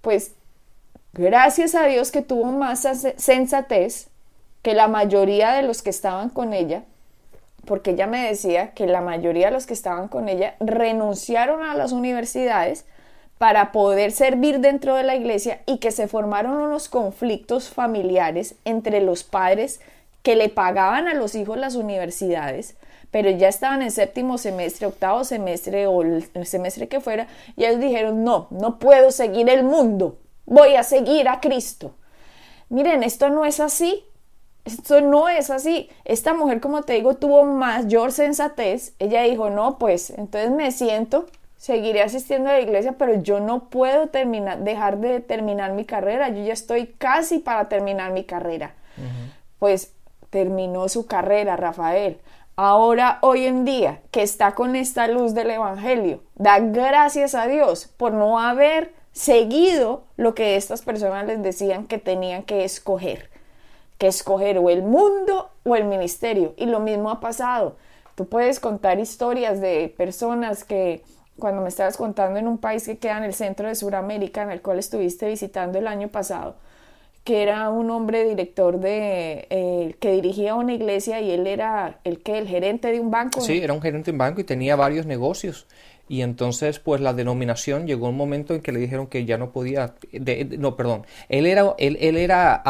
Pues 0.00 0.34
gracias 1.12 1.74
a 1.74 1.86
Dios 1.86 2.10
que 2.10 2.22
tuvo 2.22 2.46
más 2.46 2.86
sensatez 3.16 4.08
que 4.62 4.74
la 4.74 4.88
mayoría 4.88 5.52
de 5.52 5.62
los 5.62 5.82
que 5.82 5.90
estaban 5.90 6.28
con 6.28 6.52
ella, 6.52 6.84
porque 7.66 7.92
ella 7.92 8.06
me 8.06 8.26
decía 8.26 8.72
que 8.72 8.86
la 8.86 9.00
mayoría 9.00 9.46
de 9.46 9.52
los 9.52 9.66
que 9.66 9.74
estaban 9.74 10.08
con 10.08 10.28
ella 10.28 10.56
renunciaron 10.60 11.62
a 11.62 11.74
las 11.74 11.92
universidades 11.92 12.84
para 13.40 13.72
poder 13.72 14.12
servir 14.12 14.60
dentro 14.60 14.96
de 14.96 15.02
la 15.02 15.16
iglesia 15.16 15.62
y 15.64 15.78
que 15.78 15.92
se 15.92 16.08
formaron 16.08 16.58
unos 16.58 16.90
conflictos 16.90 17.70
familiares 17.70 18.54
entre 18.66 19.00
los 19.00 19.24
padres 19.24 19.80
que 20.22 20.36
le 20.36 20.50
pagaban 20.50 21.08
a 21.08 21.14
los 21.14 21.34
hijos 21.34 21.56
las 21.56 21.74
universidades, 21.74 22.76
pero 23.10 23.30
ya 23.30 23.48
estaban 23.48 23.80
en 23.80 23.92
séptimo 23.92 24.36
semestre, 24.36 24.88
octavo 24.88 25.24
semestre 25.24 25.86
o 25.86 26.02
el 26.02 26.22
semestre 26.44 26.86
que 26.86 27.00
fuera, 27.00 27.28
y 27.56 27.64
ellos 27.64 27.80
dijeron, 27.80 28.24
no, 28.24 28.46
no 28.50 28.78
puedo 28.78 29.10
seguir 29.10 29.48
el 29.48 29.64
mundo, 29.64 30.18
voy 30.44 30.74
a 30.74 30.82
seguir 30.82 31.26
a 31.26 31.40
Cristo. 31.40 31.94
Miren, 32.68 33.02
esto 33.02 33.30
no 33.30 33.46
es 33.46 33.58
así, 33.58 34.04
esto 34.66 35.00
no 35.00 35.30
es 35.30 35.48
así. 35.48 35.88
Esta 36.04 36.34
mujer, 36.34 36.60
como 36.60 36.82
te 36.82 36.92
digo, 36.92 37.14
tuvo 37.14 37.44
mayor 37.44 38.12
sensatez. 38.12 38.92
Ella 38.98 39.22
dijo, 39.22 39.48
no, 39.48 39.78
pues 39.78 40.10
entonces 40.10 40.50
me 40.50 40.70
siento, 40.72 41.24
seguiré 41.60 42.00
asistiendo 42.00 42.48
a 42.48 42.54
la 42.54 42.60
iglesia, 42.60 42.92
pero 42.92 43.20
yo 43.20 43.38
no 43.38 43.68
puedo 43.68 44.06
terminar, 44.06 44.60
dejar 44.60 44.96
de 44.96 45.20
terminar 45.20 45.72
mi 45.74 45.84
carrera. 45.84 46.30
Yo 46.30 46.42
ya 46.42 46.54
estoy 46.54 46.86
casi 46.86 47.38
para 47.38 47.68
terminar 47.68 48.12
mi 48.12 48.24
carrera. 48.24 48.74
Pues 49.58 49.92
terminó 50.30 50.88
su 50.88 51.06
carrera, 51.06 51.56
Rafael. 51.56 52.18
Ahora, 52.56 53.18
hoy 53.20 53.44
en 53.44 53.66
día, 53.66 54.00
que 54.10 54.22
está 54.22 54.54
con 54.54 54.74
esta 54.74 55.06
luz 55.06 55.34
del 55.34 55.50
Evangelio, 55.50 56.22
da 56.34 56.60
gracias 56.60 57.34
a 57.34 57.46
Dios 57.46 57.90
por 57.98 58.14
no 58.14 58.40
haber 58.40 58.94
seguido 59.12 60.04
lo 60.16 60.34
que 60.34 60.56
estas 60.56 60.80
personas 60.80 61.26
les 61.26 61.42
decían 61.42 61.86
que 61.86 61.98
tenían 61.98 62.42
que 62.42 62.64
escoger 62.64 63.28
que 63.98 64.06
escoger 64.06 64.56
o 64.56 64.70
el 64.70 64.82
mundo 64.82 65.50
o 65.62 65.76
el 65.76 65.84
ministerio. 65.84 66.54
Y 66.56 66.64
lo 66.64 66.80
mismo 66.80 67.10
ha 67.10 67.20
pasado. 67.20 67.76
Tú 68.14 68.26
puedes 68.26 68.58
contar 68.58 68.98
historias 68.98 69.60
de 69.60 69.92
personas 69.94 70.64
que 70.64 71.02
cuando 71.40 71.62
me 71.62 71.68
estabas 71.68 71.96
contando 71.96 72.38
en 72.38 72.46
un 72.46 72.58
país 72.58 72.84
que 72.84 72.98
queda 72.98 73.18
en 73.18 73.24
el 73.24 73.34
centro 73.34 73.66
de 73.66 73.74
Sudamérica, 73.74 74.42
en 74.42 74.52
el 74.52 74.62
cual 74.62 74.78
estuviste 74.78 75.26
visitando 75.26 75.78
el 75.78 75.88
año 75.88 76.08
pasado, 76.08 76.54
que 77.24 77.42
era 77.42 77.70
un 77.70 77.90
hombre 77.90 78.28
director 78.28 78.78
de 78.78 79.46
eh, 79.50 79.96
que 79.98 80.12
dirigía 80.12 80.54
una 80.54 80.72
iglesia 80.72 81.20
y 81.20 81.32
él 81.32 81.46
era 81.46 81.98
el 82.04 82.22
que 82.22 82.38
el 82.38 82.46
gerente 82.46 82.92
de 82.92 83.00
un 83.00 83.10
banco. 83.10 83.40
Sí, 83.40 83.58
era 83.58 83.72
un 83.72 83.82
gerente 83.82 84.10
de 84.10 84.14
un 84.14 84.18
banco 84.18 84.40
y 84.40 84.44
tenía 84.44 84.76
varios 84.76 85.06
negocios 85.06 85.66
y 86.10 86.22
entonces 86.22 86.80
pues 86.80 87.00
la 87.00 87.14
denominación 87.14 87.86
llegó 87.86 88.08
un 88.08 88.16
momento 88.16 88.52
en 88.52 88.62
que 88.62 88.72
le 88.72 88.80
dijeron 88.80 89.06
que 89.06 89.24
ya 89.24 89.38
no 89.38 89.52
podía, 89.52 89.94
no, 90.58 90.76
perdón, 90.76 91.06
él 91.28 91.46
era, 91.46 91.72
él, 91.78 91.96
él 92.00 92.16
era 92.16 92.64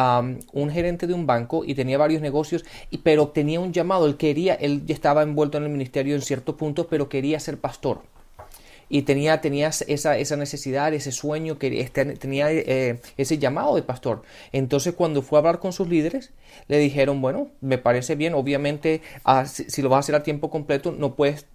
un 0.53 0.71
gerente 0.71 1.07
de 1.07 1.15
un 1.15 1.27
banco 1.27 1.65
y 1.65 1.75
tenía 1.75 1.97
varios 1.97 2.21
negocios, 2.21 2.67
y, 2.91 2.99
pero 2.99 3.29
tenía 3.29 3.59
un 3.59 3.73
llamado, 3.73 4.05
él 4.05 4.19
quería, 4.19 4.53
él 4.57 4.85
ya 4.85 4.95
estaba 4.95 5.23
envuelto 5.23 5.57
en 5.57 5.65
el 5.65 5.71
ministerio 5.71 6.15
en 6.15 6.21
cierto 6.21 6.59
punto, 6.59 6.87
pero 6.87 7.09
quería 7.09 7.41
ser 7.41 7.57
pastor 7.57 8.03
y 8.91 9.03
tenía, 9.03 9.41
tenía 9.41 9.69
esa, 9.69 10.19
esa, 10.19 10.37
necesidad, 10.37 10.93
ese 10.93 11.13
sueño, 11.13 11.59
que 11.59 11.81
este, 11.81 12.05
tenía 12.17 12.53
eh, 12.53 13.01
ese 13.17 13.39
llamado 13.39 13.77
de 13.77 13.83
pastor. 13.83 14.23
Entonces 14.53 14.95
cuando 14.95 15.23
fue 15.23 15.39
a 15.39 15.41
hablar 15.41 15.61
con 15.61 15.73
sus 15.73 15.89
líderes, 15.89 16.33
le 16.67 16.79
dijeron, 16.79 17.23
bueno, 17.23 17.49
me 17.61 17.79
parece 17.79 18.17
bien, 18.17 18.35
obviamente 18.35 19.01
ah, 19.25 19.47
si, 19.47 19.81
lo 19.81 19.89
vas 19.89 19.99
a 19.99 20.01
hacer 20.01 20.15
a 20.17 20.23
tiempo 20.25 20.51
completo, 20.51 20.91
no 20.93 21.15
puedes 21.15 21.47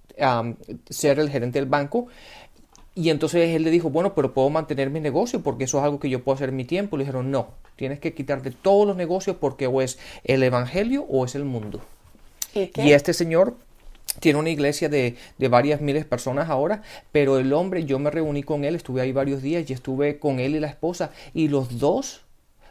ser 0.89 1.19
el 1.19 1.29
gerente 1.29 1.59
del 1.59 1.67
banco. 1.67 2.07
Y 2.97 3.09
entonces 3.09 3.53
él 3.53 3.63
le 3.63 3.71
dijo, 3.71 3.89
bueno, 3.89 4.15
pero 4.15 4.33
puedo 4.33 4.49
mantener 4.49 4.89
mi 4.89 5.01
negocio 5.01 5.43
porque 5.43 5.65
eso 5.65 5.79
es 5.79 5.83
algo 5.83 5.99
que 5.99 6.09
yo 6.09 6.23
puedo 6.23 6.37
hacer 6.37 6.49
en 6.49 6.55
mi 6.55 6.63
tiempo. 6.63 6.95
Le 6.95 7.03
dijeron, 7.03 7.29
no, 7.29 7.49
tienes 7.75 7.99
que 7.99 8.13
quitarte 8.13 8.51
todos 8.51 8.87
los 8.87 8.95
negocios 8.95 9.35
porque 9.37 9.67
o 9.67 9.81
es 9.81 9.99
el 10.23 10.41
evangelio 10.41 11.05
o 11.09 11.25
es 11.25 11.35
el 11.35 11.43
mundo. 11.43 11.81
¿Y, 12.53 12.93
este 12.93 13.13
señor 13.13 13.57
tiene 14.19 14.39
una 14.39 14.49
iglesia 14.49 14.89
de, 14.89 15.15
de, 15.37 15.47
varias 15.47 15.81
miles 15.81 16.03
de 16.03 16.09
personas 16.09 16.49
ahora, 16.49 16.81
pero 17.11 17.37
el 17.37 17.53
hombre, 17.53 17.85
yo 17.85 17.99
me 17.99 18.11
reuní 18.11 18.43
con 18.43 18.63
él, 18.63 18.75
estuve 18.75 19.01
ahí 19.01 19.11
varios 19.11 19.41
días 19.41 19.69
y 19.69 19.73
estuve 19.73 20.19
con 20.19 20.39
él 20.39 20.55
y 20.55 20.59
la 20.59 20.67
esposa, 20.67 21.11
y 21.33 21.47
los 21.47 21.79
dos 21.79 22.21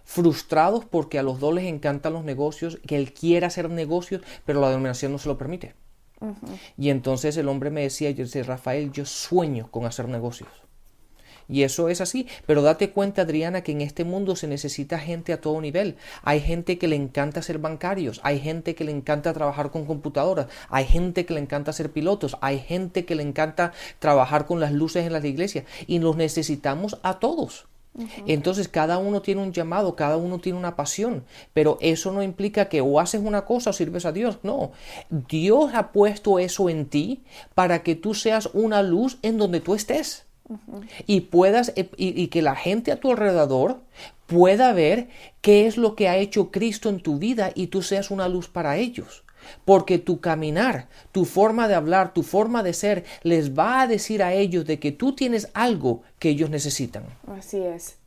frustrados 0.05 0.85
porque 0.85 1.19
a 1.19 1.23
los 1.23 1.41
dos 1.41 1.55
les 1.55 1.65
encantan 1.65 2.13
los 2.13 2.25
negocios, 2.25 2.79
que 2.87 2.97
él 2.97 3.13
quiere 3.13 3.47
hacer 3.47 3.71
negocios, 3.71 4.23
pero 4.45 4.61
la 4.61 4.69
denominación 4.69 5.13
no 5.13 5.19
se 5.19 5.29
lo 5.29 5.39
permite. 5.39 5.75
Y 6.79 6.91
entonces 6.91 7.37
el 7.37 7.49
hombre 7.49 7.71
me 7.71 7.83
decía, 7.83 8.11
yo 8.11 8.25
decía, 8.25 8.45
Rafael, 8.45 8.93
yo 8.93 9.05
sueño 9.05 9.71
con 9.71 9.85
hacer 9.85 10.09
negocios. 10.09 10.49
Y 11.49 11.63
eso 11.63 11.89
es 11.89 12.01
así. 12.01 12.27
Pero 12.47 12.63
date 12.63 12.91
cuenta, 12.91 13.23
Adriana, 13.23 13.63
que 13.63 13.73
en 13.73 13.81
este 13.81 14.05
mundo 14.05 14.37
se 14.37 14.47
necesita 14.47 14.99
gente 14.99 15.33
a 15.33 15.41
todo 15.41 15.61
nivel. 15.61 15.97
Hay 16.23 16.41
gente 16.41 16.79
que 16.79 16.89
le 16.89 16.97
encanta 16.97 17.43
ser 17.43 17.59
bancarios, 17.59 18.21
hay 18.23 18.41
gente 18.41 18.75
que 18.75 18.85
le 18.85 18.93
encanta 18.93 19.33
trabajar 19.33 19.71
con 19.71 19.85
computadoras, 19.85 20.47
hay 20.69 20.85
gente 20.85 21.27
que 21.27 21.35
le 21.35 21.41
encanta 21.41 21.73
ser 21.73 21.91
pilotos, 21.91 22.37
hay 22.41 22.59
gente 22.59 23.05
que 23.05 23.15
le 23.15 23.23
encanta 23.23 23.73
trabajar 23.99 24.47
con 24.47 24.61
las 24.61 24.73
luces 24.73 25.07
en 25.07 25.13
las 25.13 25.25
iglesias. 25.25 25.65
Y 25.87 25.99
los 25.99 26.17
necesitamos 26.17 26.99
a 27.03 27.19
todos. 27.19 27.67
Entonces 28.27 28.69
cada 28.69 28.99
uno 28.99 29.23
tiene 29.23 29.43
un 29.43 29.53
llamado, 29.53 29.95
cada 29.95 30.17
uno 30.17 30.41
tiene 30.41 30.59
una 30.59 30.75
pasión, 30.75 31.25
pero 31.53 31.79
eso 31.81 32.11
no 32.11 32.23
implica 32.25 32.69
que 32.69 32.81
o 32.81 32.99
haces 32.99 33.21
una 33.23 33.45
cosa 33.45 33.71
o 33.71 33.73
sirves 33.73 34.05
a 34.05 34.13
Dios, 34.13 34.39
no. 34.43 34.73
Dios 35.11 35.75
ha 35.75 35.93
puesto 35.93 36.41
eso 36.41 36.69
en 36.69 36.87
ti 36.87 37.23
para 37.55 37.83
que 37.83 37.95
tú 37.95 38.15
seas 38.15 38.51
una 38.53 38.83
luz 38.83 39.19
en 39.23 39.39
donde 39.39 39.61
tú 39.61 39.75
estés. 39.75 40.27
Y 41.07 41.23
puedas, 41.23 41.73
eh, 41.77 41.89
y 41.97 42.29
que 42.29 42.43
la 42.43 42.55
gente 42.55 42.93
a 42.93 43.01
tu 43.01 43.11
alrededor 43.11 43.81
pueda 44.27 44.73
ver 44.73 45.09
qué 45.41 45.67
es 45.67 45.77
lo 45.77 45.95
que 45.95 46.09
ha 46.09 46.17
hecho 46.17 46.51
Cristo 46.51 46.89
en 46.89 47.01
tu 47.01 47.19
vida 47.19 47.51
y 47.55 47.69
tú 47.69 47.83
seas 47.83 48.11
una 48.11 48.29
luz 48.29 48.49
para 48.49 48.77
ellos 48.77 49.25
porque 49.65 49.99
tu 49.99 50.21
caminar, 50.21 50.89
tu 51.13 51.25
forma 51.25 51.69
de 51.69 51.75
hablar, 51.75 52.13
tu 52.13 52.23
forma 52.23 52.63
de 52.63 52.73
ser, 52.73 53.05
les 53.23 53.57
va 53.57 53.83
a 53.83 53.87
decir 53.87 54.23
a 54.23 54.33
ellos 54.33 54.65
de 54.65 54.79
que 54.79 54.93
tú 54.93 55.15
tienes 55.15 55.51
algo 55.55 56.03
que 56.19 56.31
ellos 56.31 56.51
necesitan. 56.51 57.05
Así 57.27 57.61
es. 57.61 57.99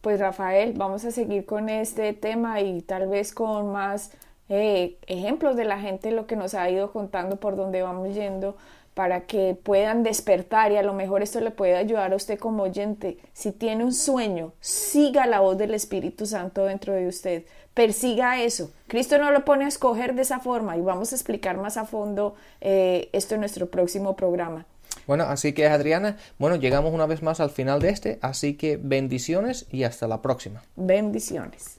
Pues 0.00 0.18
Rafael, 0.18 0.72
vamos 0.76 1.04
a 1.04 1.12
seguir 1.12 1.46
con 1.46 1.68
este 1.68 2.12
tema 2.12 2.60
y 2.60 2.82
tal 2.82 3.08
vez 3.08 3.32
con 3.32 3.72
más 3.72 4.10
eh, 4.48 4.98
ejemplos 5.06 5.56
de 5.56 5.64
la 5.64 5.78
gente, 5.78 6.10
lo 6.10 6.26
que 6.26 6.36
nos 6.36 6.54
ha 6.54 6.68
ido 6.68 6.92
contando 6.92 7.36
por 7.36 7.56
dónde 7.56 7.82
vamos 7.82 8.14
yendo 8.14 8.56
para 8.94 9.22
que 9.22 9.56
puedan 9.60 10.02
despertar 10.02 10.72
y 10.72 10.76
a 10.76 10.82
lo 10.82 10.92
mejor 10.92 11.22
esto 11.22 11.40
le 11.40 11.50
puede 11.50 11.76
ayudar 11.76 12.12
a 12.12 12.16
usted 12.16 12.38
como 12.38 12.64
oyente. 12.64 13.18
Si 13.32 13.52
tiene 13.52 13.84
un 13.84 13.92
sueño, 13.92 14.52
siga 14.60 15.26
la 15.26 15.40
voz 15.40 15.56
del 15.58 15.74
Espíritu 15.74 16.26
Santo 16.26 16.64
dentro 16.64 16.92
de 16.92 17.08
usted 17.08 17.44
persiga 17.74 18.40
eso. 18.42 18.70
Cristo 18.86 19.18
no 19.18 19.30
lo 19.30 19.44
pone 19.44 19.64
a 19.64 19.68
escoger 19.68 20.14
de 20.14 20.22
esa 20.22 20.40
forma 20.40 20.76
y 20.76 20.80
vamos 20.80 21.12
a 21.12 21.14
explicar 21.14 21.56
más 21.56 21.76
a 21.76 21.84
fondo 21.84 22.34
eh, 22.60 23.08
esto 23.12 23.34
en 23.34 23.40
nuestro 23.40 23.70
próximo 23.70 24.16
programa. 24.16 24.66
Bueno, 25.06 25.24
así 25.24 25.52
que 25.52 25.66
Adriana, 25.66 26.18
bueno, 26.38 26.56
llegamos 26.56 26.92
una 26.92 27.06
vez 27.06 27.22
más 27.22 27.40
al 27.40 27.50
final 27.50 27.80
de 27.80 27.88
este, 27.88 28.18
así 28.22 28.54
que 28.54 28.78
bendiciones 28.80 29.66
y 29.70 29.84
hasta 29.84 30.06
la 30.06 30.22
próxima. 30.22 30.62
Bendiciones. 30.76 31.78